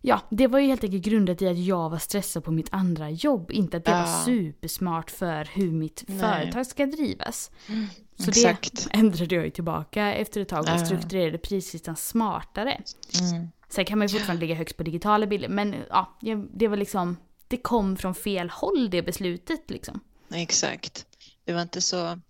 [0.00, 3.10] ja, det var ju helt enkelt grundat i att jag var stressad på mitt andra
[3.10, 3.50] jobb.
[3.50, 4.22] Inte att det var Ja.
[4.24, 6.18] supersmart för hur mitt Nej.
[6.18, 7.50] företag ska drivas.
[8.18, 8.84] Så Exakt.
[8.84, 10.78] det ändrade jag ju tillbaka efter ett tag och Ja.
[10.86, 12.80] strukturerade prislistan smartare.
[13.32, 13.48] Mm.
[13.68, 16.18] Sen kan man ju fortfarande ligga högst på digitala bilder men ja,
[16.54, 17.16] det var liksom
[17.48, 20.00] det kom från fel håll det beslutet liksom.
[20.34, 21.06] Exakt.
[21.44, 22.20] Det var inte så...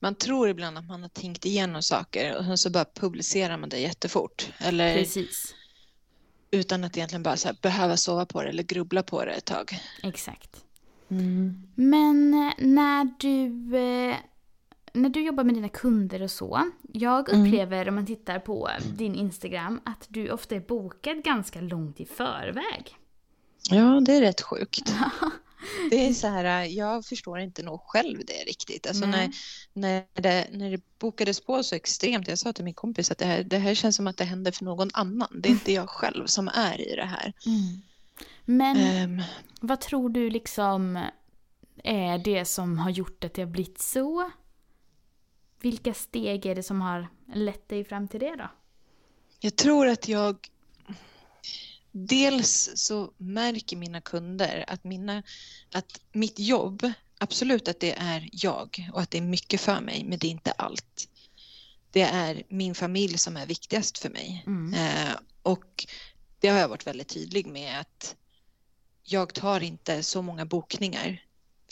[0.00, 3.68] Man tror ibland att man har tänkt igenom saker och sen så bara publicerar man
[3.68, 4.52] det jättefort.
[4.58, 5.54] Eller Precis.
[6.50, 9.44] utan att egentligen bara så här, behöva sova på det eller grubbla på det ett
[9.44, 9.78] tag.
[10.02, 10.64] Exakt.
[11.74, 14.16] Men eh, när du, eh,
[14.92, 16.70] när du jobbar med dina kunder och så.
[16.92, 17.46] Jag Mm.
[17.46, 22.06] upplever om man tittar på din Instagram att du ofta är bokad ganska långt i
[22.06, 22.96] förväg.
[23.70, 24.94] Ja, det är rätt sjukt.
[25.90, 28.86] Det är så här, jag förstår inte nog själv det riktigt.
[28.86, 29.30] Alltså när, Nej.
[29.72, 33.24] när, det, när det bokades på så extremt, jag sa till min kompis att det
[33.26, 35.40] här, det här känns som att det händer för någon annan.
[35.42, 37.32] Det är inte jag själv som är i det här.
[38.44, 39.22] Men Ehm,
[39.60, 41.04] vad tror du liksom
[41.84, 44.30] är det som har gjort att det har blivit så?
[45.60, 48.48] Vilka steg är det som har lett dig fram till det då?
[49.40, 50.48] Jag tror att jag...
[51.96, 55.22] Dels så märker mina kunder att, mina,
[55.72, 60.04] att mitt jobb, absolut att det är jag och att det är mycket för mig,
[60.04, 61.08] men det är inte allt.
[61.90, 64.44] Det är min familj som är viktigast för mig.
[64.46, 64.74] Mm.
[64.74, 65.86] Eh, och
[66.40, 68.16] det har jag varit väldigt tydlig med att
[69.02, 71.22] jag tar inte så många bokningar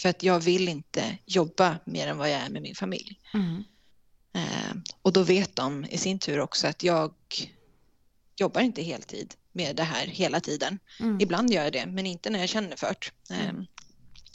[0.00, 3.20] för att jag vill inte jobba mer än vad jag är med min familj.
[3.34, 3.64] Mm.
[4.34, 7.14] Eh, och då vet de i sin tur också att jag
[8.36, 10.78] jobbar inte heltid med det här hela tiden.
[11.00, 11.20] Mm.
[11.20, 12.94] Ibland gör jag det, men inte när jag känner för
[13.28, 13.34] det.
[13.34, 13.52] Eh,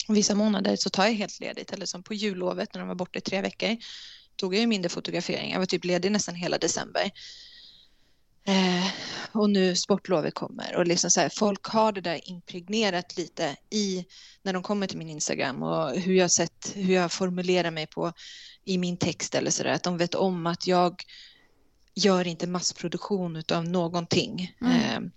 [0.08, 3.18] vissa månader så tar jag helt ledigt, eller som på jullovet när de var borta
[3.18, 3.76] i tre veckor
[4.36, 5.52] tog jag ju mindre fotograferingar.
[5.52, 7.10] Jag var typ ledig nästan hela december.
[8.44, 8.86] Eh,
[9.32, 14.04] och nu sportlovet kommer och liksom så här, folk har det där impregnerat lite i
[14.42, 18.12] när de kommer till min Instagram och hur jag sett hur jag formulerar mig på
[18.64, 21.02] i min text eller så där, att de vet om att jag
[21.98, 24.56] gör inte massproduktion utav någonting.
[24.60, 25.04] Mm.
[25.04, 25.10] Eh,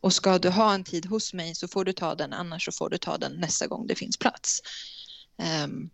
[0.00, 2.72] och ska du ha en tid hos mig så får du ta den, annars så
[2.72, 4.60] får du ta den nästa gång det finns plats.
[5.38, 5.90] Ehm,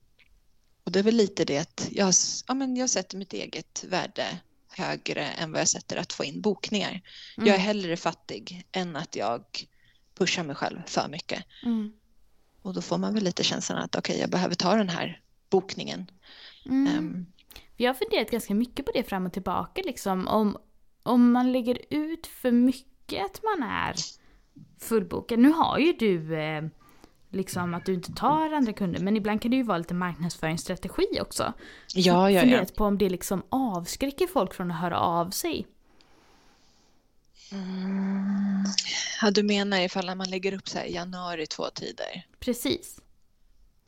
[0.84, 2.14] och det är väl lite det att jag,
[2.46, 6.40] ja, men jag sätter mitt eget värde högre än vad jag sätter att få in
[6.40, 7.02] bokningar.
[7.36, 9.44] Jag är hellre fattig än att jag
[10.18, 11.44] pushar mig själv för mycket.
[11.62, 11.92] Mm.
[12.62, 15.20] och då får man väl lite känslan att okej, okay, jag behöver ta den här
[15.50, 16.10] bokningen.
[16.66, 16.98] Mm.
[16.98, 17.26] Um,
[17.76, 20.28] jag har funderat ganska mycket på det fram och tillbaka liksom.
[20.28, 20.56] Om,
[21.02, 23.94] om man lägger ut för mycket att man är
[24.80, 25.38] fullbokad.
[25.38, 26.64] Nu har ju du eh,
[27.30, 29.00] liksom att du inte tar andra kunder.
[29.00, 31.52] Men ibland kan det ju vara lite marknadsföringsstrategi också.
[31.94, 32.64] Ja, ja, ja.
[32.76, 35.66] på om det liksom avskräcker folk från att höra av sig.
[37.52, 38.64] Mm.
[39.22, 42.26] Ja, du menar ifall man lägger upp så här januari två tider?
[42.40, 43.00] Precis.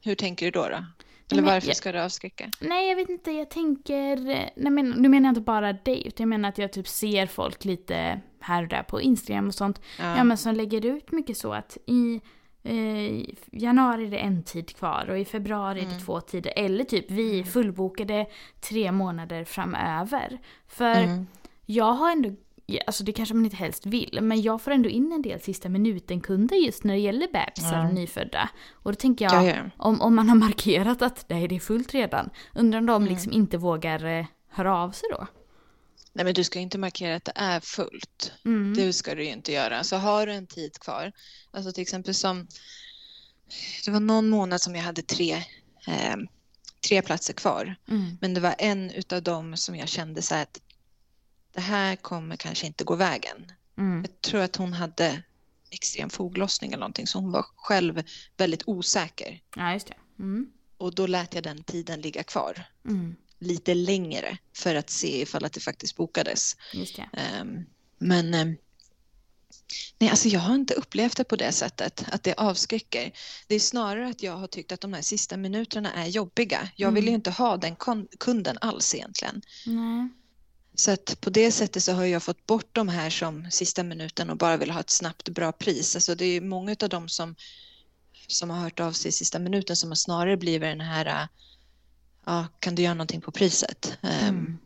[0.00, 0.68] Hur tänker du då?
[0.68, 0.84] då?
[1.30, 2.50] Eller men, varför ska det avskräcka?
[2.60, 3.30] Nej, jag vet inte.
[3.30, 4.16] Jag tänker...
[4.56, 7.26] Nej, men, nu menar jag inte bara dig, utan jag menar att jag typ ser
[7.26, 9.80] folk lite här och där på Instagram och sånt.
[9.98, 12.20] Ja, ja men som lägger ut mycket så att i
[12.68, 15.84] i januari är det en tid kvar och i februari mm.
[15.84, 16.06] är det mm.
[16.06, 16.52] två tider.
[16.56, 17.46] Eller typ vi är mm.
[17.46, 18.26] fullbokade
[18.60, 20.38] tre månader framöver.
[20.68, 21.26] För mm.
[21.66, 22.30] jag har ändå,
[22.86, 25.68] alltså det kanske man inte helst vill, men jag får ändå in en del sista
[25.68, 28.50] minuten-kunder just när det gäller bebisar och nyfödda.
[28.72, 29.70] Och då tänker jag, ja, ja.
[29.76, 33.14] Om, om man har markerat att nej, det är fullt redan, undrar om de mm.
[33.14, 35.26] liksom inte vågar eh, höra av sig då?
[36.12, 38.32] Nej men du ska inte markera att det är fullt.
[38.44, 38.74] Mm.
[38.74, 39.84] Det ska du ju inte göra.
[39.84, 41.12] Så har du en tid kvar,
[41.50, 42.46] alltså till exempel som
[43.84, 45.32] det var någon månad som jag hade tre,
[45.86, 46.16] eh,
[46.88, 47.76] tre platser kvar.
[47.88, 48.18] Mm.
[48.20, 50.60] Men det var en utav dem som jag kände så att
[51.56, 53.52] det här kommer kanske inte gå vägen.
[53.78, 54.04] Mm.
[54.04, 55.22] Jag tror att hon hade
[55.70, 58.02] extrem foglossning eller någonting så hon var själv
[58.36, 59.40] väldigt osäker.
[59.56, 59.94] Ja, just det.
[60.18, 60.50] Mm.
[60.78, 62.64] Och då lät jag den tiden ligga kvar.
[62.84, 66.56] Mm lite längre för att se ifall att det faktiskt bokades.
[66.72, 67.08] Just det.
[67.40, 67.66] Um,
[67.98, 68.56] men um,
[69.98, 73.12] nej, alltså jag har inte upplevt det på det sättet, att det avskräcker.
[73.46, 76.68] Det är snarare att jag har tyckt att de här sista minuterna är jobbiga.
[76.76, 77.14] Jag vill ju mm.
[77.14, 77.76] inte ha den
[78.18, 79.42] kunden alls egentligen.
[79.66, 80.08] Nej.
[80.76, 84.30] Så att på det sättet så har jag fått bort de här som sista minuten
[84.30, 85.96] och bara vill ha ett snabbt bra pris.
[85.96, 87.34] Alltså det är många av dem som,
[88.26, 91.28] som har hört av sig sista minuten som har snarare blivit den här
[92.26, 93.98] ja, kan du göra någonting på priset?
[94.02, 94.58] Ehm, mm.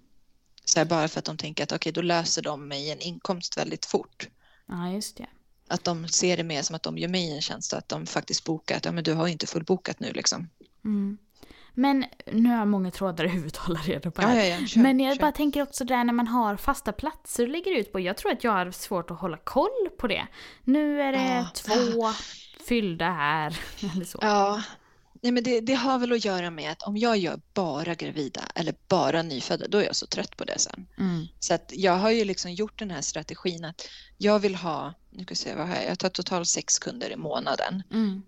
[0.64, 3.00] Så här, bara för att de tänker att okej, okay, då löser de mig en
[3.00, 4.28] inkomst väldigt fort.
[4.66, 5.26] Ja, just det.
[5.68, 8.06] Att de ser det mer som att de gör mig en tjänst och att de
[8.06, 10.48] faktiskt bokar att ja, men du har inte fullbokat nu liksom.
[10.84, 11.18] Mm.
[11.74, 14.36] Men nu har jag många trådar i huvudet att hålla reda på här.
[14.36, 15.20] Ja, ja, ja, kör, Men jag kör.
[15.20, 18.00] bara tänker också där när man har fasta platser och lägger ut på.
[18.00, 20.26] Jag tror att jag har svårt att hålla koll på det.
[20.64, 21.54] Nu är det ah.
[21.54, 22.12] två
[22.66, 23.60] fyllda här.
[23.94, 24.18] Eller så.
[24.22, 24.62] Ja,
[25.22, 28.42] Nej, men det, det, har väl att göra med att om jag gör bara gravida
[28.54, 30.86] eller bara nyfödda, då är jag så trött på det sen.
[30.98, 31.26] Mm.
[31.40, 35.24] Så att jag har ju liksom gjort den här strategin att jag vill ha, nu
[35.24, 37.82] ska se vad jag, jag tar totalt sex kunder i månaden.
[37.90, 38.22] Mm.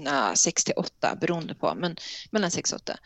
[0.00, 1.96] Nej, sex till åtta beroende på, men
[2.30, 2.98] mellan sex och åtta.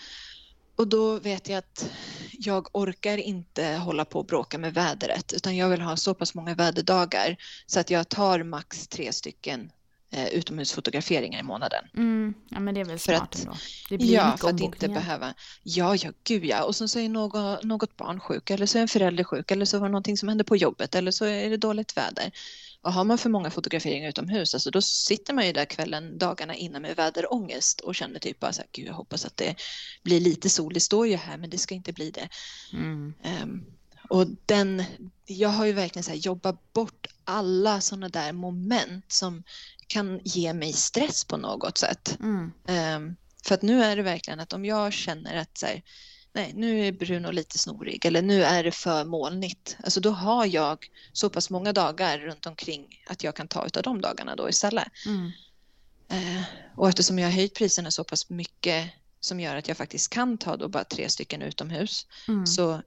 [0.77, 1.91] Och då vet jag att
[2.39, 6.35] jag orkar inte hålla på och bråka med vädret utan jag vill ha så pass
[6.35, 9.71] många väderdagar så att jag tar max tre stycken
[10.13, 11.85] eh, utomhusfotograferingar i månaden.
[11.97, 12.35] Mm.
[12.49, 13.57] Ja men det är väl smart för att, ändå.
[13.89, 15.35] Det blir ja, för att inte behöva.
[15.63, 16.65] Ja, ja, gud ja.
[16.65, 19.79] Och så är något, något barn sjuk eller så är en förälder sjuk eller så
[19.79, 22.33] var det någonting som hände på jobbet eller så är det dåligt väder.
[22.83, 26.55] Och har man för många fotograferingar utomhus, alltså då sitter man ju där kvällen, dagarna
[26.55, 29.55] innan med väderångest och känner typ bara så här, gud jag hoppas att det
[30.03, 32.29] blir lite sol, det står ju här men det ska inte bli det.
[32.73, 33.15] Mm.
[33.43, 33.67] Um,
[34.09, 34.85] och den,
[35.27, 39.43] jag har ju verkligen så här, jobbat bort alla sådana där moment som
[39.87, 42.19] kan ge mig stress på något sätt.
[42.21, 42.53] Mm.
[42.97, 45.83] Um, för att nu är det verkligen att om jag känner att så här,
[46.33, 49.77] nej, nu är Bruno lite snorig eller nu är det för molnigt.
[49.85, 53.83] Alltså då har jag så pass många dagar runt omkring att jag kan ta av
[53.83, 54.89] de dagarna då istället.
[55.07, 55.31] Mm.
[56.13, 56.43] Uh,
[56.77, 58.91] och eftersom jag har höjt priserna så pass mycket
[59.21, 62.47] som gör att jag faktiskt kan ta då bara tre stycken utomhus mm.
[62.47, 62.83] så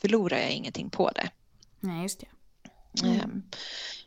[0.00, 1.30] förlorar jag ingenting på det.
[1.80, 2.26] Nej, just det.
[3.06, 3.20] Mm.
[3.20, 3.42] Um,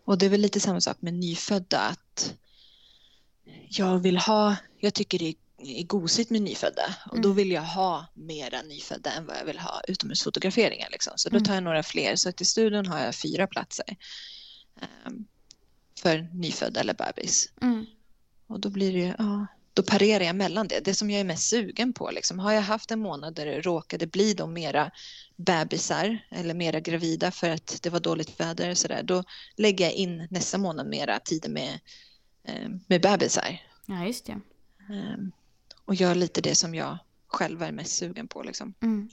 [0.06, 2.34] och det är väl lite samma sak med nyfödda att
[3.70, 5.36] jag vill ha, jag tycker det är
[5.84, 7.22] gosigt med nyfödda och mm.
[7.22, 10.90] då vill jag ha mera nyfödda än vad jag vill ha utomhusfotograferingar.
[10.92, 11.14] Liksom.
[11.16, 11.44] Så då mm.
[11.44, 12.16] tar jag några fler.
[12.16, 13.98] Så till studion har jag fyra platser
[15.06, 15.26] um,
[16.00, 17.50] för nyfödda eller bebis.
[17.62, 17.86] Mm.
[18.48, 20.80] Och då blir det, ja, då parerar jag mellan det.
[20.80, 22.12] Det som jag är mest sugen på.
[22.12, 22.40] Liksom.
[22.40, 24.92] Har jag haft en månad där det råkade bli de mera
[25.36, 29.24] bebisar eller mera gravida för att det var dåligt väder så där, då
[29.56, 31.80] lägger jag in nästa månad mera tid med,
[32.44, 33.62] eh, med bebisar.
[33.86, 34.42] Ja, just det.
[35.86, 38.44] Och gör lite det som jag själv är mest sugen på.
[38.44, 38.74] Liksom.
[38.82, 39.10] Mm.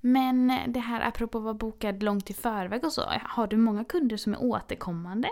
[0.00, 3.84] Men det här apropå att vara bokad långt i förväg och så, har du många
[3.84, 5.28] kunder som är återkommande?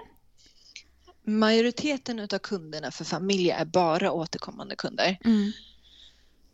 [1.27, 5.19] Majoriteten av kunderna för familjer är bara återkommande kunder.
[5.25, 5.53] Mm.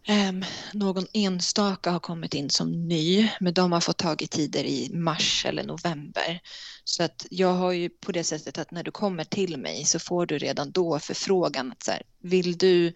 [0.08, 0.44] Um,
[0.74, 4.90] någon enstaka har kommit in som ny, men de har fått tag i tider i
[4.94, 6.40] mars eller november.
[6.84, 9.98] Så att jag har ju på det sättet att när du kommer till mig så
[9.98, 12.92] får du redan då förfrågan att så här, vill du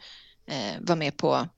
[0.47, 1.49] eh, vara med på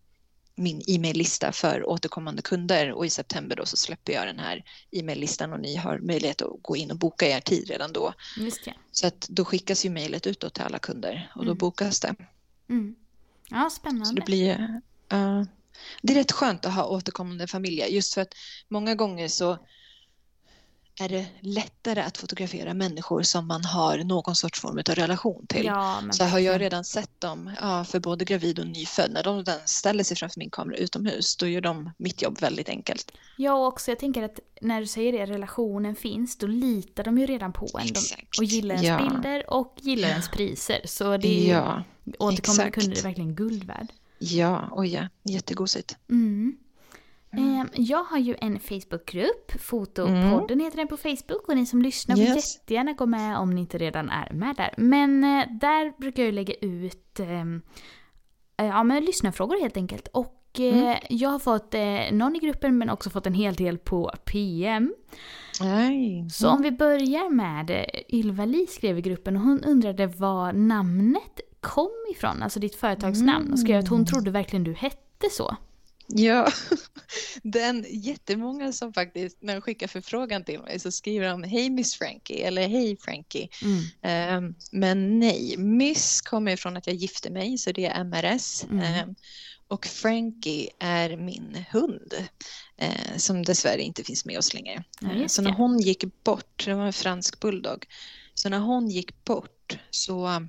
[0.55, 5.53] min e-maillista för återkommande kunder och i september då så släpper jag den här e-maillistan
[5.53, 8.15] och ni har möjlighet att gå in och boka er tid redan då.
[8.93, 11.59] Så att då skickas ju mejlet utåt till alla kunder och då mm.
[11.59, 12.15] bokas det.
[12.69, 12.97] Mm.
[13.49, 14.07] Ja, spännande.
[14.07, 14.81] Så det blir
[15.13, 15.43] uh,
[16.03, 18.35] det är rätt skönt att ha återkommande familjer just för att
[18.69, 19.59] många gånger så
[21.01, 25.65] är det lättare att fotografera människor som man har någon sorts form av relation till.
[25.65, 29.45] Ja, så har jag redan sett dem, ja, för både gravid och nyfödd, när de
[29.65, 33.13] ställer sig framför min kamera utomhus, då gör de mitt jobb väldigt enkelt.
[33.37, 37.27] Ja, också jag tänker att när du säger det, relationen finns, då litar de ju
[37.27, 37.89] redan på en
[38.39, 39.09] och gillar ens ja.
[39.09, 40.81] bilder och gillar ens priser.
[40.85, 41.83] Så det är ja,
[42.19, 43.89] återkommande kunder är verkligen guld värd.
[44.19, 45.97] Ja, oj ja, jättegosigt.
[46.11, 46.57] Mm.
[47.39, 47.69] Mm.
[47.73, 50.65] Jag har ju en Facebookgrupp, Fotopodden mm.
[50.65, 52.29] heter den på Facebook och ni som lyssnar yes.
[52.29, 54.75] får jättegärna gå med om ni inte redan är med där.
[54.77, 57.63] Men eh, där brukar jag lägga ut ehm,
[58.57, 60.09] eh, ja, men lyssnarfrågor helt enkelt.
[60.09, 60.99] Och eh, mm.
[61.09, 61.75] jag har fått
[62.13, 64.95] någon i gruppen men också fått en hel del på PM.
[65.61, 66.29] Nej.
[66.31, 71.41] Så om vi börjar med Ylva Li skrev i gruppen och hon undrade var namnet
[71.61, 73.53] kom ifrån, alltså ditt företagsnamn.
[73.53, 74.07] Och skrev att hon mm.
[74.07, 75.57] trodde verkligen du hette så.
[76.07, 76.53] Ja,
[77.43, 81.95] den jättemånga som faktiskt när de skickar förfrågan till mig så skriver de Hej Miss
[81.95, 83.49] Frankie eller Hej Frankie.
[83.63, 84.45] Mm.
[84.45, 88.65] Um, men nej, Miss kommer ifrån att jag gifte mig så det är MRS.
[88.65, 89.09] Mm.
[89.09, 89.15] Um,
[89.69, 92.15] och Frankie är min hund
[92.83, 94.85] uh, som dessvärre inte finns med oss längre.
[95.01, 97.87] Ja, så när hon gick bort, det var en fransk bulldog,
[98.35, 100.41] så när hon gick bort så eh,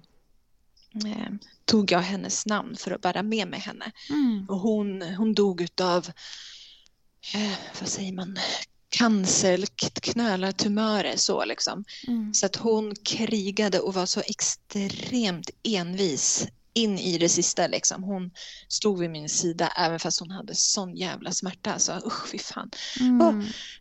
[1.67, 3.91] tog jag hennes namn för att bära med mig henne.
[4.09, 4.45] Mm.
[4.49, 6.11] Och hon, hon dog utav,
[7.33, 8.37] eh, vad säger man,
[8.89, 9.67] cancer eller
[10.01, 11.85] knölar, tumörer så liksom.
[12.07, 12.33] Mm.
[12.33, 18.03] Så att hon krigade och var så extremt envis in i det sista liksom.
[18.03, 18.31] Hon
[18.67, 21.79] stod vid min sida även fast hon hade sån jävla smärta.
[21.79, 22.71] Så usch fy fan.
[22.99, 23.21] Mm.
[23.21, 23.33] Och,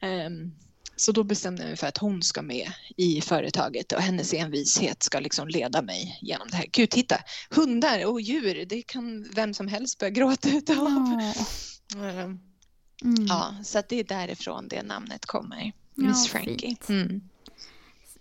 [0.08, 0.54] um,
[0.96, 5.02] så då bestämde jag mig för att hon ska med i företaget och hennes envishet
[5.02, 6.66] ska liksom leda mig genom det här.
[6.72, 7.16] Gud, titta!
[7.50, 10.86] Hundar och djur, det kan vem som helst börja gråta utav.
[11.96, 12.34] Oh.
[13.04, 13.26] Mm.
[13.28, 15.72] Ja, så att det är därifrån det namnet kommer.
[15.94, 16.76] Miss ja, Frankie.
[16.88, 17.20] Mm.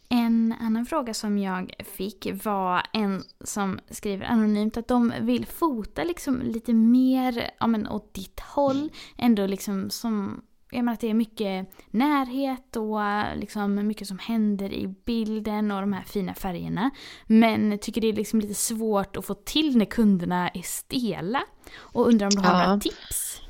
[0.10, 6.04] En annan fråga som jag fick var en som skriver anonymt att de vill fota
[6.04, 8.90] liksom lite mer ja, men åt ditt håll.
[9.18, 13.00] Ändå liksom som jag menar att det är mycket närhet och
[13.38, 16.92] liksom mycket som händer i bilden och de här fina färgerna.
[17.26, 21.44] Men tycker det är liksom lite svårt att få till när kunderna är stela.
[21.76, 22.68] Och undrar om du har ja.
[22.68, 23.42] några tips?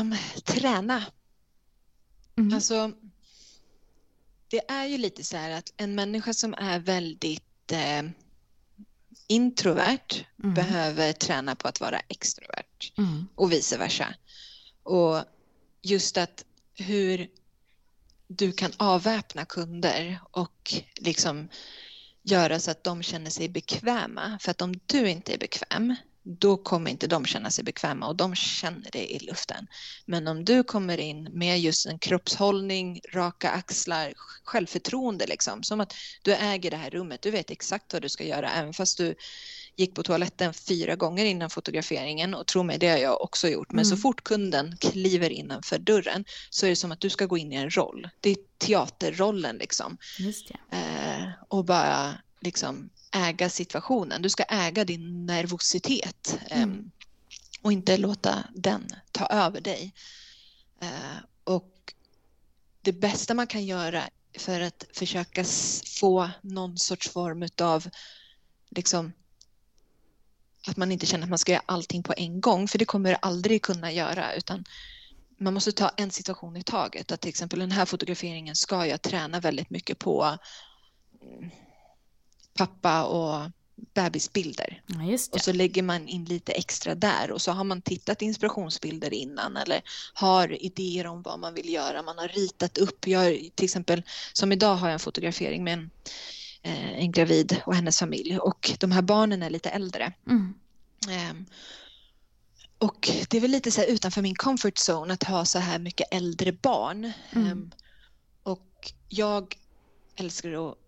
[0.00, 0.14] Um,
[0.44, 1.02] träna.
[2.36, 2.54] Mm.
[2.54, 2.92] Alltså,
[4.48, 8.10] det är ju lite så här att en människa som är väldigt eh,
[9.28, 10.54] introvert mm.
[10.54, 13.26] behöver träna på att vara extrovert mm.
[13.34, 14.14] och vice versa.
[14.82, 15.24] Och
[15.86, 17.28] just att hur
[18.28, 21.48] du kan avväpna kunder och liksom
[22.22, 24.38] göra så att de känner sig bekväma.
[24.40, 28.16] För att om du inte är bekväm, då kommer inte de känna sig bekväma och
[28.16, 29.66] de känner det i luften.
[30.04, 34.12] Men om du kommer in med just en kroppshållning, raka axlar,
[34.44, 38.24] självförtroende liksom, som att du äger det här rummet, du vet exakt vad du ska
[38.24, 39.14] göra även fast du
[39.76, 43.72] gick på toaletten fyra gånger innan fotograferingen och tro mig, det har jag också gjort.
[43.72, 43.96] Men mm.
[43.96, 47.52] så fort kunden kliver innanför dörren så är det som att du ska gå in
[47.52, 48.08] i en roll.
[48.20, 49.98] Det är teaterrollen liksom.
[50.70, 54.22] Eh, och bara liksom äga situationen.
[54.22, 56.90] Du ska äga din nervositet eh, mm.
[57.62, 59.94] och inte låta den ta över dig.
[60.80, 61.94] Eh, och
[62.82, 64.02] det bästa man kan göra
[64.38, 65.44] för att försöka
[66.00, 67.88] få någon sorts form av
[68.70, 69.12] liksom
[70.68, 73.10] att man inte känner att man ska göra allting på en gång, för det kommer
[73.10, 74.64] du aldrig kunna göra, utan
[75.38, 77.12] man måste ta en situation i taget.
[77.12, 80.38] Att till exempel den här fotograferingen ska jag träna väldigt mycket på
[81.22, 81.50] mm,
[82.54, 83.50] pappa och
[83.94, 84.82] bebisbilder.
[84.86, 89.14] Ja, och så lägger man in lite extra där och så har man tittat inspirationsbilder
[89.14, 89.82] innan eller
[90.14, 92.02] har idéer om vad man vill göra.
[92.02, 94.02] Man har ritat upp, jag till exempel
[94.32, 95.90] som idag har jag en fotografering med en
[96.66, 100.12] en gravid och hennes familj och de här barnen är lite äldre.
[100.26, 100.54] Mm.
[101.30, 101.46] Um,
[102.78, 106.14] och det är väl lite så utanför min comfort zone att ha så här mycket
[106.14, 107.12] äldre barn.
[107.32, 107.52] Mm.
[107.52, 107.70] Um,
[108.42, 109.56] och jag
[110.16, 110.78] älskar att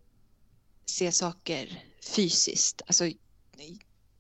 [0.87, 1.83] se saker
[2.15, 2.83] fysiskt.
[2.87, 3.05] Alltså,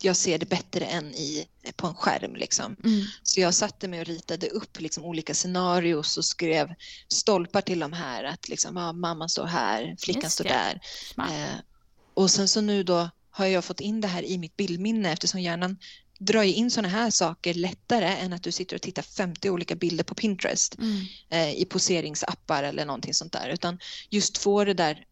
[0.03, 1.47] jag ser det bättre än i,
[1.77, 2.37] på en skärm.
[2.37, 2.77] Liksom.
[2.85, 3.05] Mm.
[3.23, 6.75] Så jag satte mig och ritade upp liksom, olika scenarios och skrev
[7.09, 8.25] stolpar till de här.
[8.25, 10.51] Att liksom, ah, mamman står här, flickan Just står det.
[10.51, 10.81] där.
[11.19, 11.55] Eh,
[12.15, 15.41] och sen så nu då har jag fått in det här i mitt bildminne eftersom
[15.41, 15.77] hjärnan
[16.19, 19.75] drar ju in sådana här saker lättare än att du sitter och tittar 50 olika
[19.75, 21.01] bilder på Pinterest Mm.
[21.31, 23.49] eh, i poseringsappar eller någonting sånt där.
[23.49, 23.79] Utan
[24.11, 25.05] just få det där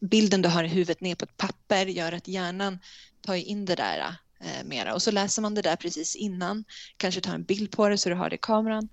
[0.00, 2.78] bilden du har i huvudet ner på ett papper gör att hjärnan
[3.26, 4.94] tar in det där eh, mera.
[4.94, 6.64] Och så läser man det där precis innan,
[6.96, 8.88] kanske tar en bild på det så du har det i kameran.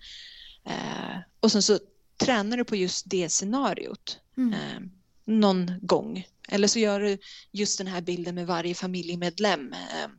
[0.66, 1.80] Eh, och sen så
[2.18, 4.54] tränar du på just det scenariot Mm.
[4.54, 4.82] eh,
[5.26, 6.28] någon gång.
[6.48, 7.18] Eller så gör du
[7.52, 9.74] just den här bilden med varje familjemedlem.
[9.74, 10.10] Eh,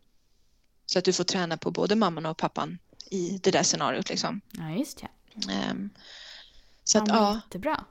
[0.87, 2.79] så att du får träna på både mamman och pappan
[3.11, 4.09] i det där scenariot.
[4.09, 4.41] Liksom.
[4.51, 5.09] Ja, just det.
[5.53, 5.75] Eh,
[6.85, 7.85] så att ja, ja, Jättebra.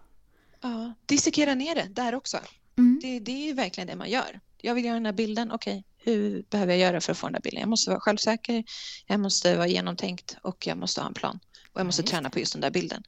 [0.62, 2.40] ja, dissekera ner det där också.
[2.78, 3.00] Mm.
[3.04, 4.40] Det, det är verkligen det man gör.
[4.62, 7.34] Jag vill göra den här bilden, okej, hur behöver jag göra för att få den
[7.34, 7.60] här bilden?
[7.60, 8.64] Jag måste vara självsäker,
[9.06, 11.40] jag måste vara genomtänkt och jag måste ha en plan.
[11.74, 13.04] Och jag måste just träna på just den där bilden.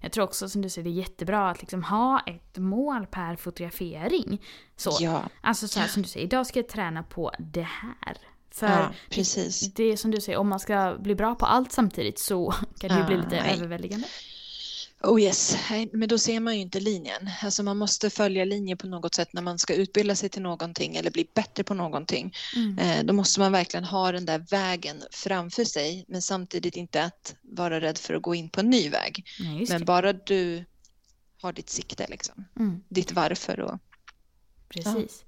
[0.00, 3.36] Jag tror också som du säger, det är jättebra att liksom ha ett mål per
[3.36, 4.42] fotografering.
[4.76, 4.96] Så.
[5.00, 8.16] Ja, Alltså så här, som du säger, idag ska jag träna på det här.
[8.50, 9.74] För ja precis.
[9.74, 12.50] det är som du säger, om man ska bli bra på allt samtidigt så
[12.80, 13.54] kan det ju Ja, bli lite nej.
[13.56, 14.06] överväldigande.
[15.02, 15.56] Oh yes,
[15.92, 17.30] men då ser man ju inte linjen.
[17.42, 20.96] Alltså man måste följa linjen på något sätt när man ska utbilda sig till någonting
[20.96, 22.34] eller bli bättre på någonting.
[22.56, 22.78] Mm.
[22.78, 27.34] Eh, då måste man verkligen ha den där vägen framför sig men samtidigt inte att
[27.42, 29.24] vara rädd för att gå in på en ny väg.
[29.40, 30.64] Nej, Men bara du
[31.40, 32.44] har ditt sikte, liksom.
[32.58, 33.60] Mm, ditt varför.
[33.60, 33.78] Och...
[34.68, 35.24] precis.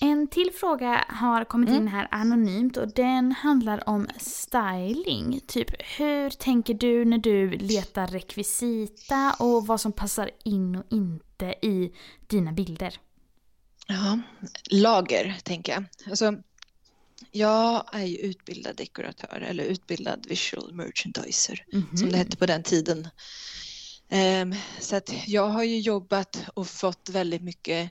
[0.00, 1.82] En till fråga har kommit Mm.
[1.82, 5.40] in här anonymt och den handlar om styling.
[5.46, 11.46] Typ hur tänker du när du letar rekvisita och vad som passar in och inte
[11.62, 11.92] i
[12.26, 12.98] dina bilder?
[13.86, 14.18] Ja,
[14.70, 15.84] lager, tänker jag.
[16.10, 16.34] Alltså,
[17.32, 21.96] jag är ju utbildad dekoratör eller utbildad visual merchandiser Mhm.
[21.96, 23.08] som det hette på den tiden.
[24.08, 27.90] Ehm, så att jag har ju jobbat och fått väldigt mycket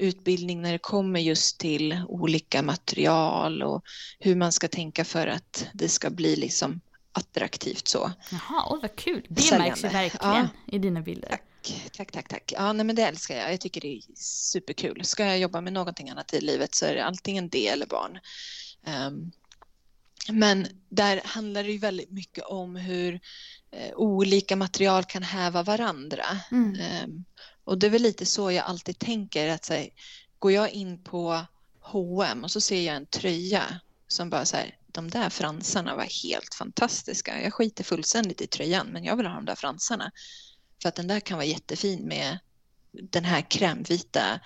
[0.00, 3.84] utbildning när det kommer just till olika material och
[4.18, 6.80] hur man ska tänka för att det ska bli liksom
[7.12, 8.12] attraktivt så.
[8.30, 9.26] Jaha, oj vad kul.
[9.28, 9.68] Det Säljande.
[9.68, 11.28] märks ju verkligen i dina bilder.
[11.28, 12.52] Tack, tack, tack, tack.
[12.56, 13.52] Ja, nej, men det älskar jag.
[13.52, 15.04] Jag tycker det är superkul.
[15.04, 18.18] Ska jag jobba med någonting annat i livet så är det antingen det eller barn.
[18.86, 19.30] Ehm,
[20.28, 23.20] men där handlar det ju väldigt mycket om hur
[23.70, 26.24] eh, olika material kan häva varandra.
[26.50, 26.80] Mm.
[26.80, 27.24] Ehm,
[27.70, 29.88] och det är väl lite så jag alltid tänker att så här,
[30.38, 31.46] går jag in på
[31.80, 36.22] H&M och så ser jag en tröja som bara så här, de där fransarna var
[36.22, 37.42] helt fantastiska.
[37.42, 40.12] Jag skiter fullständigt i tröjan men jag vill ha de där fransarna.
[40.82, 42.38] För att den där kan vara jättefin med
[42.92, 44.40] den här krämvita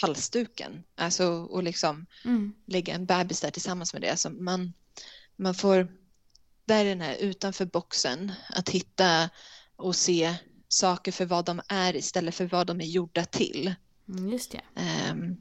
[0.00, 0.84] halsduken.
[0.96, 2.54] Alltså och liksom Mm.
[2.66, 4.10] lägga en bebis där tillsammans med det.
[4.10, 4.72] Alltså man,
[5.36, 5.92] man får,
[6.64, 9.30] där är den här utanför boxen, att hitta
[9.76, 10.36] och se
[10.68, 13.74] saker för vad de är istället för vad de är gjorda till.
[14.08, 14.60] Mm, Just det.
[14.80, 15.36] Ehm,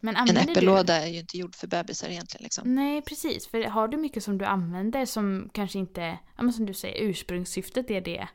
[0.00, 0.52] Men en använder du...
[0.52, 2.42] äppellåda är ju inte gjord för bebisar egentligen.
[2.44, 2.74] Liksom.
[2.74, 3.46] Nej, precis.
[3.46, 7.02] För har du mycket som du använder som kanske inte, ja men som du säger,
[7.02, 8.28] ursprungssyftet är det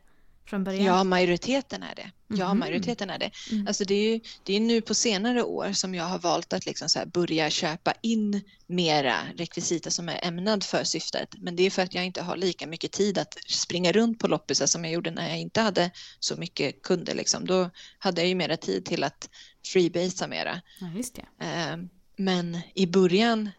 [0.51, 0.85] från början?
[0.85, 2.11] Ja, majoriteten är det.
[2.27, 2.59] Ja, Mhm.
[2.59, 3.31] majoriteten är det.
[3.51, 3.67] Mm.
[3.67, 6.65] Alltså det är ju det är nu på senare år som jag har valt att
[6.65, 11.29] liksom börja köpa in mera rekvisita som är ämnad för syftet.
[11.37, 14.27] Men det är för att jag inte har lika mycket tid att springa runt på
[14.27, 17.15] loppisar som jag gjorde när jag inte hade så mycket kunder.
[17.15, 17.45] Liksom.
[17.45, 19.29] Då hade jag ju mera tid till att
[19.65, 20.61] freebasea mera.
[20.79, 21.45] Ja.
[21.45, 21.77] Eh,
[22.17, 23.49] Men i början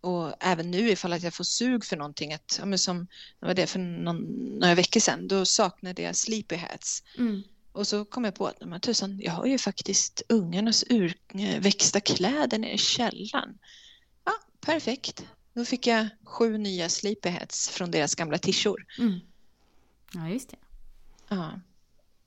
[0.00, 3.06] och även nu ifall att jag får sug för någonting, att, ja, men som
[3.38, 4.16] vad var det för någon,
[4.58, 7.02] några veckor sedan, då saknade jag sleepy hats.
[7.18, 7.42] Mm.
[7.72, 12.58] Och så kom jag på att men tusan, jag har ju faktiskt ungarnas urväxta kläder
[12.58, 13.58] nere i källaren.
[14.24, 15.24] Ja, perfekt.
[15.54, 18.86] Då fick jag sju nya sleepy hats från deras gamla tishor.
[18.98, 19.20] Mm.
[20.12, 20.56] Ja, just det.
[21.28, 21.60] Ja.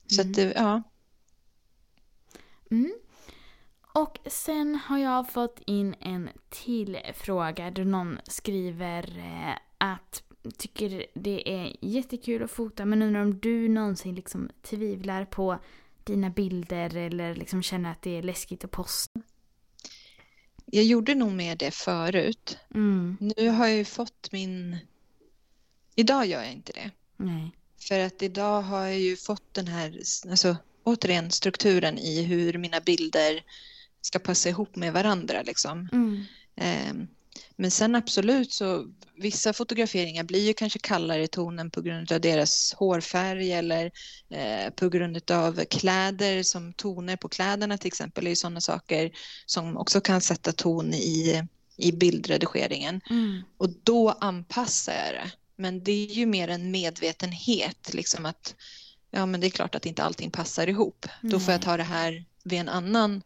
[0.07, 0.31] Så Mm.
[0.31, 0.83] att det, ja.
[2.71, 2.93] Mm.
[3.93, 10.23] Och sen har jag fått in en till fråga där någon skriver eh, att
[10.57, 15.59] tycker det är jättekul att fota men undrar om du någonsin liksom tvivlar på
[16.03, 19.21] dina bilder eller liksom känner att det är läskigt att posta.
[20.65, 22.57] Jag gjorde nog mer det förut.
[22.75, 23.17] Mm.
[23.19, 24.77] Nu har jag ju fått min...
[25.95, 26.91] Idag gör jag inte det.
[27.17, 27.51] Nej.
[27.79, 32.79] För att idag har jag ju fått den här, alltså återigen strukturen i hur mina
[32.79, 33.43] bilder
[34.05, 35.89] ska passa ihop med varandra liksom.
[35.91, 36.23] Mm.
[36.55, 37.07] Ehm,
[37.55, 42.21] Men sen absolut så vissa fotograferingar blir ju kanske kallare i tonen på grund av
[42.21, 43.91] deras hårfärg eller
[44.29, 49.11] eh, på grund av kläder som toner på kläderna till exempel är ju sådana saker
[49.45, 51.43] som också kan sätta ton i,
[51.77, 53.01] i bildredigeringen.
[53.09, 53.41] Mm.
[53.57, 55.31] Och då anpassar jag det.
[55.55, 58.55] Men det är ju mer en medvetenhet, liksom att
[59.11, 61.07] ja, men det är klart att inte allting passar ihop.
[61.21, 63.21] Då får jag ta det här vid en annan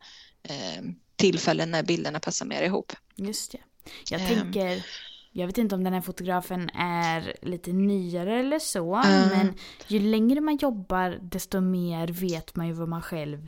[0.49, 0.83] eh,
[1.15, 2.93] tillfälle när bilderna passar mer ihop.
[3.15, 3.57] Just det.
[4.09, 4.27] Jag Ehm.
[4.27, 4.85] tänker,
[5.31, 9.29] jag vet inte om den här fotografen är lite nyare eller så, Mm.
[9.29, 9.53] men
[9.87, 13.47] ju längre man jobbar desto mer vet man ju vad man själv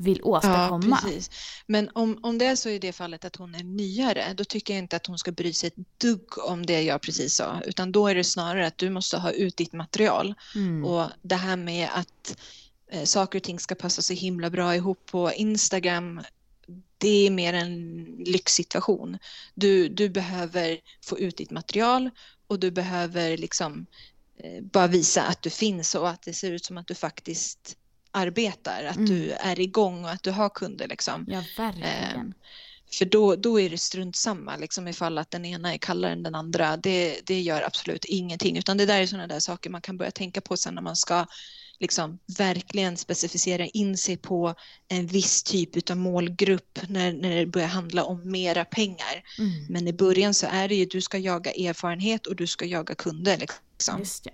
[0.00, 0.96] vill åstadkomma.
[0.96, 1.30] precis.
[1.66, 4.74] Men om, om det är så i det fallet att hon är nyare, då tycker
[4.74, 7.92] jag inte att hon ska bry sig ett dugg om det jag precis sa, utan
[7.92, 10.34] då är det snarare att du måste ha ut ditt material.
[10.54, 10.84] Mm.
[10.84, 12.36] Och det här med att
[12.90, 16.22] eh, saker och ting ska passa så himla bra ihop på Instagram,
[16.98, 19.18] det är mer en lyxsituation.
[19.54, 22.10] Du, du behöver få ut ditt material
[22.46, 23.86] och du behöver liksom
[24.38, 27.76] eh, bara visa att du finns och att det ser ut som att du faktiskt
[28.10, 29.08] arbetar, att Mm.
[29.08, 31.26] du är igång och att du har kunder liksom.
[31.28, 32.34] Ja, verkligen.
[32.98, 36.22] För då, då är det strunt samma, liksom ifall att den ena är kallare än
[36.22, 36.76] den andra.
[36.76, 40.10] Det, det gör absolut ingenting, utan det där är sådana där saker man kan börja
[40.10, 41.26] tänka på sen när man ska
[41.80, 44.54] liksom verkligen specificera in sig på
[44.88, 49.22] en viss typ av målgrupp när, när det börjar handla om mera pengar.
[49.38, 49.50] Mm.
[49.68, 52.94] Men i början så är det ju, du ska jaga erfarenhet och du ska jaga
[52.94, 53.36] kunder.
[53.38, 53.98] Liksom.
[53.98, 54.30] Just det.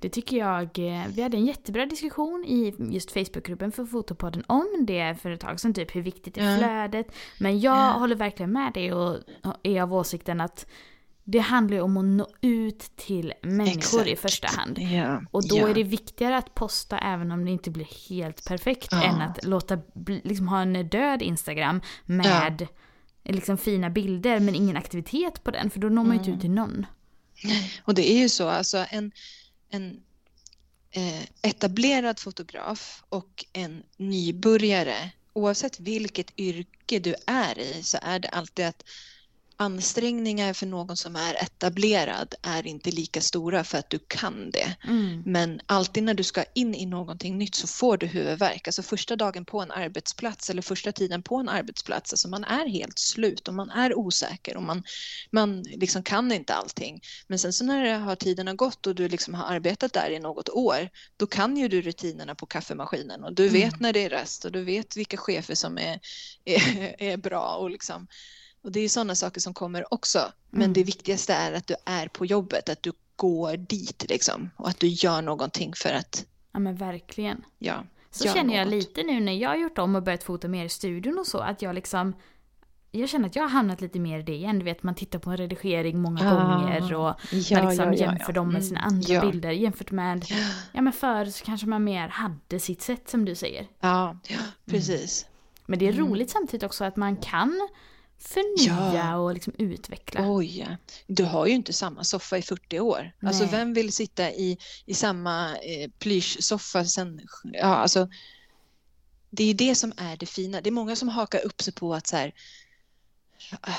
[0.00, 4.84] Det tycker jag, eh, vi hade en jättebra diskussion i just Facebookgruppen för Fotopodden om
[4.86, 7.06] det för ett tag sedan, typ hur viktigt är flödet.
[7.38, 7.90] Men jag Ja.
[7.90, 9.18] håller verkligen med dig och
[9.62, 10.66] är av åsikten att
[11.28, 14.20] det handlar ju om att nå ut till människor i Exakt.
[14.20, 14.78] första hand.
[14.78, 15.22] Ja.
[15.30, 15.68] Och då ja.
[15.68, 19.02] är det viktigare att posta även om det inte blir helt perfekt Ja.
[19.02, 19.78] än att låta
[20.24, 22.66] liksom ha en död Instagram med
[23.24, 26.40] liksom fina bilder men ingen aktivitet på den för då når man ju inte ut
[26.40, 26.86] till någon.
[27.84, 29.12] Och det är ju så, alltså en,
[29.70, 30.00] en
[30.90, 38.28] eh, etablerad fotograf och en nybörjare, oavsett vilket yrke du är i, så är det
[38.28, 38.84] alltid att
[39.56, 44.76] ansträngningar för någon som är etablerad är inte lika stora för att du kan det.
[44.84, 45.22] Mm.
[45.26, 48.68] Men alltid när du ska in i någonting nytt så får du huvudvärk.
[48.68, 52.66] Alltså första dagen på en arbetsplats eller första tiden på en arbetsplats, alltså man är
[52.68, 54.82] helt slut och man är osäker och man,
[55.30, 57.00] man liksom kan inte allting.
[57.26, 60.10] Men sen så när det har tiden har gått och du liksom har arbetat där
[60.10, 63.78] i något år, då kan ju du rutinerna på kaffemaskinen och du vet Mm.
[63.80, 66.00] när det är rest och du vet vilka chefer som är,
[66.44, 68.06] är, är bra och liksom
[68.66, 70.18] och det är sådana saker som kommer också.
[70.50, 70.72] Men Mm.
[70.72, 74.50] det viktigaste är att du är på jobbet, att du går dit liksom.
[74.56, 77.44] Och att du gör någonting för att, Ja men verkligen.
[77.58, 77.84] ja.
[78.10, 78.74] Så känner jag något.
[78.74, 81.38] lite nu när jag har gjort om och börjat fota mer i studion och så
[81.38, 82.12] att jag liksom
[82.90, 84.58] jag känner att jag har hamnat lite mer i det igen.
[84.58, 87.92] Du vet, man tittar på en redigering många Ah, gånger och ja, man liksom ja,
[87.92, 89.20] ja, jämför dem med Mm, sina andra ja.
[89.30, 90.24] bilder jämfört med,
[90.72, 93.66] ja men förr så kanske man mer hade sitt sätt som du säger.
[93.80, 94.16] Ja,
[94.66, 95.26] precis.
[95.66, 96.06] Men det är Mm.
[96.08, 97.68] roligt samtidigt också att man kan
[98.18, 99.16] förnya Ja.
[99.16, 100.30] och liksom utveckla.
[100.30, 103.12] Oj, du har ju inte samma soffa i 40 år.
[103.22, 103.50] Alltså Nej.
[103.52, 108.08] vem vill sitta i, i samma eh, plyschsoffa sen, ja alltså.
[109.30, 110.60] Det är det som är det fina.
[110.60, 112.34] Det är många som hakar upp sig på att så här,
[113.60, 113.72] ah,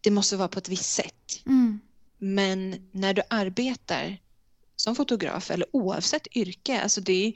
[0.00, 1.42] det måste vara på ett visst sätt.
[1.46, 1.80] Mm.
[2.18, 4.16] Men när du arbetar
[4.76, 7.32] som fotograf eller oavsett yrke, alltså det är,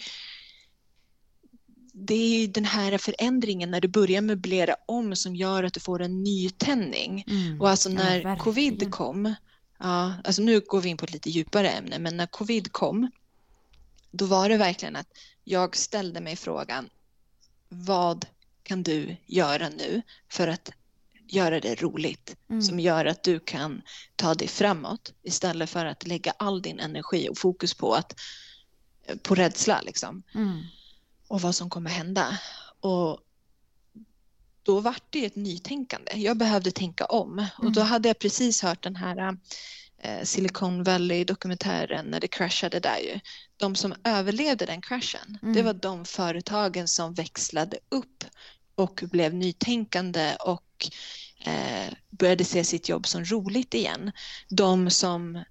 [2.00, 5.80] det är ju den här förändringen när du börjar möblera om som gör att du
[5.80, 7.24] får en nytändning.
[7.28, 7.60] Mm.
[7.60, 8.38] Och alltså Ja, när verkligen.
[8.38, 9.34] covid kom,
[9.78, 13.10] ja, alltså nu går vi in på ett lite djupare ämne, men när covid kom,
[14.10, 15.08] då var det verkligen att
[15.44, 16.88] jag ställde mig frågan,
[17.68, 18.26] vad
[18.62, 20.70] kan du göra nu för att
[21.28, 22.36] göra det roligt?
[22.50, 22.62] Mm.
[22.62, 23.82] som gör att du kan
[24.16, 28.14] ta dig framåt istället för att lägga all din energi och fokus på, att,
[29.22, 30.62] på rädsla liksom, Mm.
[31.28, 32.38] Och vad som kommer hända.
[32.80, 33.20] Och
[34.62, 36.12] då var det ett nytänkande.
[36.16, 37.90] Jag behövde tänka om och då Mm.
[37.90, 39.36] hade jag precis hört den här
[39.98, 43.20] eh, Silicon Valley-dokumentären när det kraschade där ju.
[43.56, 45.54] De som överlevde den kraschen, Mm.
[45.54, 48.24] det var de företagen som växlade upp
[48.74, 50.88] och blev nytänkande och
[51.40, 54.12] eh, började se sitt jobb som roligt igen.
[54.48, 55.44] De som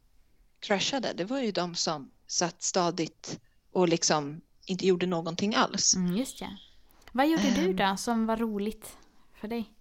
[0.60, 3.40] kraschade, det var ju de som satt stadigt
[3.72, 5.96] och liksom inte gjorde någonting alls.
[5.96, 6.58] Mm, just det.
[7.12, 7.76] Vad gjorde du Ehm.
[7.76, 8.98] då som var roligt
[9.42, 9.72] för dig?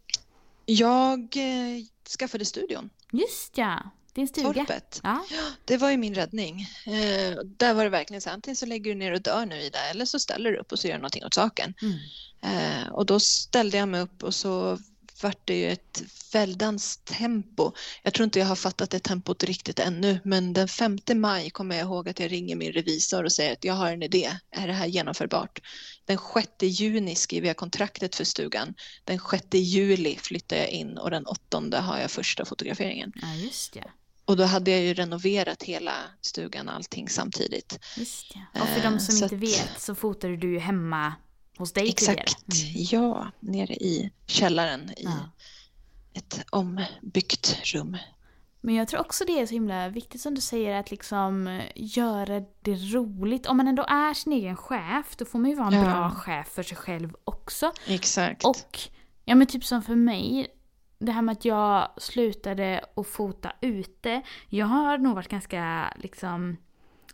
[0.67, 1.85] Jag eh,
[2.19, 4.53] skaffade studion, Just ja, din stuga.
[4.53, 5.01] Torpet.
[5.03, 5.25] Ja.
[5.65, 6.61] Det var ju min räddning.
[6.87, 9.79] Eh, där var det verkligen så antingen så lägger du ner och dör nu Ida
[9.91, 11.75] eller så ställer du upp och så gör du någonting åt saken.
[11.83, 11.99] Mm.
[12.83, 14.79] Eh, och då ställde jag mig upp och så
[15.23, 16.03] vart det ju ett
[16.33, 17.73] väldans tempo.
[18.03, 21.77] Jag tror inte jag har fattat det tempot riktigt ännu, men den 5 maj kommer
[21.77, 24.31] jag ihåg att jag ringer min revisor och säger att jag har en idé.
[24.51, 25.61] Är det här genomförbart?
[26.05, 26.49] Den 6
[26.81, 28.75] juni skriver jag kontraktet för stugan.
[29.05, 33.13] Den 6 juli flyttar jag in och den 8 har jag första fotograferingen.
[33.23, 33.85] Ja, just det.
[34.25, 37.79] Och då hade jag ju renoverat hela stugan allting samtidigt.
[37.97, 38.61] Just det.
[38.61, 41.15] Och för de som Eh, så inte att- vet så fotade du ju hemma
[41.59, 43.05] hos dig Exakt, tidigare.
[43.05, 43.11] Mm.
[43.13, 45.31] ja, nere i källaren i Ja.
[46.15, 47.97] ett ombyggt rum.
[48.61, 51.65] Men jag tror också det är så himla viktigt som du säger att liksom eh,
[51.75, 53.47] göra det roligt.
[53.47, 55.85] Om man ändå är sin egen chef då får man ju vara en Ja.
[55.85, 57.73] bra chef för sig själv också.
[57.87, 58.45] Exakt.
[58.45, 58.79] Och
[59.25, 60.47] ja men typ som för mig,
[60.99, 64.23] det här med att jag slutade att fota ute.
[64.49, 66.57] Jag har nog varit ganska liksom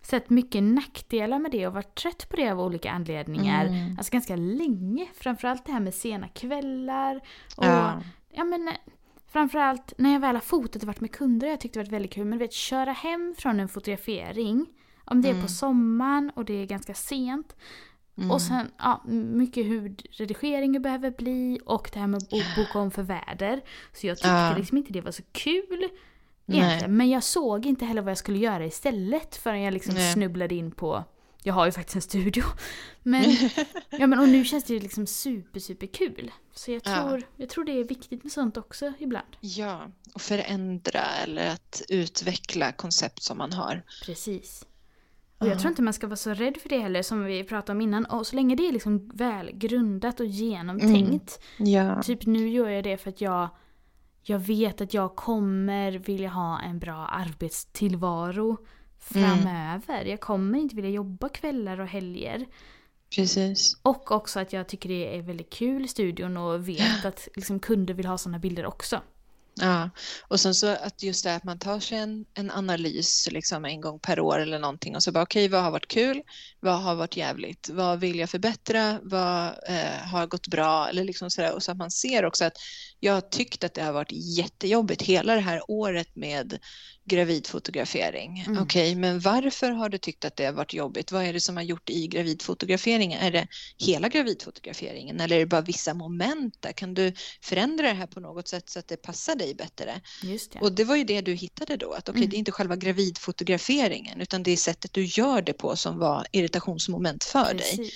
[0.02, 3.66] sett mycket nackdelar med det och varit trött på det av olika anledningar.
[3.66, 3.94] Mm.
[3.98, 5.06] Alltså ganska länge.
[5.14, 7.16] Framförallt det här med sena kvällar.
[7.56, 8.02] Och Ja.
[8.30, 8.74] ja men eh,
[9.32, 12.12] framförallt när jag väl har fotat och varit med kunder jag tyckt det varit väldigt
[12.12, 12.24] kul.
[12.24, 14.66] Men du vet, köra hem från en fotografering.
[15.04, 15.42] Om det är Mm.
[15.42, 17.56] på sommaren och det är ganska sent.
[18.16, 18.30] Mm.
[18.30, 22.78] Och sen ja, mycket hur redigeringen behöver bli och det här med att bo- boka
[22.78, 23.60] om för väder.
[23.92, 24.54] Så jag tyckte Ja.
[24.56, 25.88] liksom inte det var så kul.
[26.46, 26.96] Egentligen.
[26.96, 30.12] Men jag såg inte heller vad jag skulle göra istället förrän jag liksom Nej.
[30.12, 31.04] snubblade in på
[31.44, 32.44] jag har ju faktiskt en studio.
[33.02, 33.24] Men,
[33.90, 36.30] ja, men och nu känns det ju liksom super, super kul.
[36.52, 37.02] Så jag Ja.
[37.08, 39.26] tror, jag tror det är viktigt med sånt också ibland.
[39.40, 43.82] Ja, och förändra eller att utveckla koncept som man har.
[44.04, 44.66] Precis.
[45.38, 47.72] Och jag tror inte man ska vara så rädd för det heller som vi pratade
[47.76, 48.04] om innan.
[48.04, 51.40] Och så länge det är liksom väl grundat och genomtänkt.
[51.58, 53.48] Ja, Typ nu gör jag det för att jag,
[54.22, 58.58] jag vet att jag kommer vilja ha en bra arbetstillvaro
[59.00, 60.04] framöver.
[60.04, 62.46] Jag kommer inte vilja jobba kvällar och helger.
[63.16, 63.76] precis.
[63.82, 67.60] Och också att jag tycker det är väldigt kul i studion och vet att liksom,
[67.60, 69.00] kunder vill ha sådana bilder också.
[69.54, 69.90] Ja,
[70.28, 73.80] och sen så att just det att man tar sig en, en analys liksom en
[73.80, 76.22] gång per år eller någonting och så bara okej, vad har varit kul?
[76.60, 77.68] Vad har varit jävligt?
[77.68, 79.00] Vad vill jag förbättra?
[79.02, 80.88] Vad eh, har gått bra?
[80.88, 81.54] Eller liksom sådär.
[81.54, 82.56] Och så att man ser också att
[83.04, 86.58] jag har tyckt att det har varit jättejobbigt hela det här året med
[87.04, 88.44] gravidfotografering.
[88.46, 88.62] Mm.
[88.62, 91.12] Okej, men varför har du tyckt att det har varit jobbigt?
[91.12, 93.20] Vad är det som har gjort i gravidfotograferingen?
[93.20, 93.46] Är det
[93.78, 96.72] hela gravidfotograferingen eller är det bara vissa moment där?
[96.72, 100.00] Kan du förändra det här på något sätt så att det passar dig bättre?
[100.22, 100.58] Just det.
[100.58, 102.30] Och det var ju det du hittade då, att okej, Mm.
[102.30, 106.26] det är inte själva gravidfotograferingen utan det är sättet du gör det på som var
[106.32, 107.90] irritationsmoment för dig.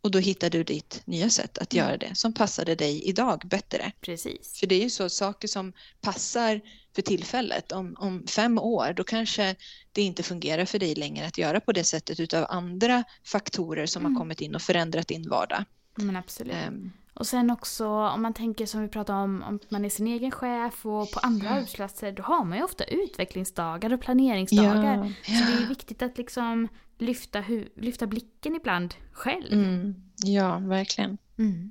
[0.00, 1.86] Och då hittade du ditt nya sätt att Mm.
[1.86, 3.92] göra det som passade dig idag bättre.
[4.00, 4.58] Precis.
[4.60, 6.60] För det är ju så, saker som passar
[6.94, 9.56] för tillfället, om, om fem år, då kanske
[9.92, 14.02] det inte fungerar för dig längre att göra på det sättet utav andra faktorer som
[14.02, 14.12] Mm.
[14.14, 15.64] har kommit in och förändrat din vardag.
[15.94, 16.54] Men absolut.
[16.54, 20.06] Ehm, Och sen också om man tänker som vi pratade om, om man är sin
[20.06, 21.58] egen chef och på andra Mm.
[21.58, 24.96] arbetsplatser då har man ju ofta utvecklingsdagar och planeringsdagar.
[25.26, 25.68] ja, Så det är ja.
[25.68, 26.68] viktigt att liksom
[26.98, 29.52] lyfta, hu- lyfta blicken ibland själv.
[29.52, 29.94] Mm,
[30.24, 31.18] ja, verkligen.
[31.38, 31.70] Mm.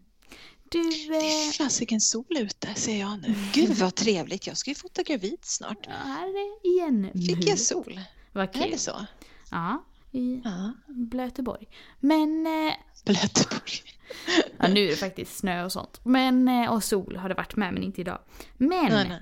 [0.70, 3.36] Du, Det är eh, fasiken sol ute ser jag nu.
[3.54, 5.78] Gud vad trevligt, jag ska ju fota gravid snart.
[5.86, 7.12] ja, här är igen.
[7.14, 8.00] Fick jag sol?
[8.32, 8.72] Vad Är kul.
[8.72, 9.06] det så?
[9.52, 10.74] Ja, i Ja.
[10.88, 11.68] Blöteborg.
[12.00, 12.74] Men, eh,
[13.06, 13.72] Blöteborg.
[14.58, 16.00] ja nu är det faktiskt snö och sånt.
[16.04, 18.20] Men, eh, och sol har det varit med men inte idag.
[18.58, 19.22] Men, Nej, nej.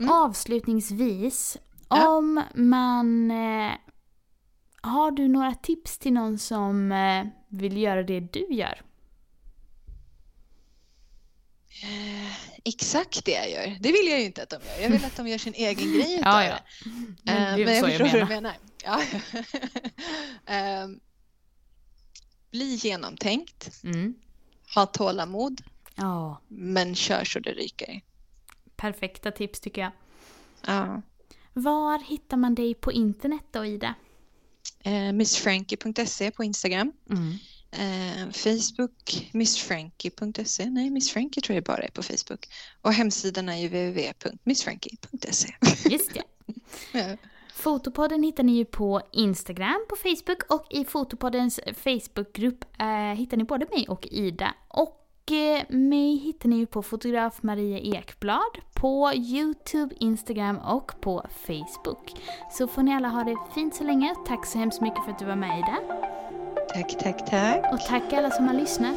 [0.00, 0.12] Mm.
[0.12, 1.56] avslutningsvis.
[1.88, 2.08] Ja.
[2.08, 3.30] Om man...
[4.86, 8.82] Har du några tips till någon som eh, vill göra det du gör?
[11.82, 12.32] Eh,
[12.64, 13.76] exakt det jag gör.
[13.80, 14.82] Det vill jag ju inte att de gör.
[14.82, 16.58] Jag vill att de gör sin egen grej utav Ja, ja.
[16.84, 16.90] det.
[17.22, 18.54] Men Eh, det är men jag förstår vad du menar.
[18.84, 19.02] Ja.
[20.46, 21.00] Ehm,
[22.50, 24.14] bli genomtänkt, Mm.
[24.74, 25.62] ha tålamod,
[25.94, 28.00] Ja, men kör så det ryker.
[28.76, 29.90] perfekta tips tycker jag.
[30.66, 31.02] Ja.
[31.52, 33.94] Var hittar man dig på internet då, Ida?
[34.86, 36.92] Eh, Missfrankie.se på Instagram.
[37.10, 37.38] Mm.
[37.70, 40.70] Eh, Facebook, missfrankie.se.
[40.70, 42.48] Nej, Miss Frankie tror jag bara är på Facebook.
[42.82, 45.54] Och hemsidan är ju www.missfrankie.se.
[45.90, 46.22] Just det.
[46.92, 47.16] Ja.
[47.54, 53.44] Fotopodden hittar ni ju på Instagram, på Facebook och i Fotopoddens Facebookgrupp eh, hittar ni
[53.44, 54.54] både mig och Ida.
[54.68, 61.24] Och eh, mig hittar ni ju på fotograf Maria Ekblad på Youtube, Instagram och på
[61.46, 62.12] Facebook.
[62.50, 64.14] Så får ni alla ha det fint så länge.
[64.26, 65.78] Tack så hemskt mycket för att du var med Ida.
[66.74, 67.72] Tack, tack, tack.
[67.72, 68.96] Och tack alla som har lyssnat.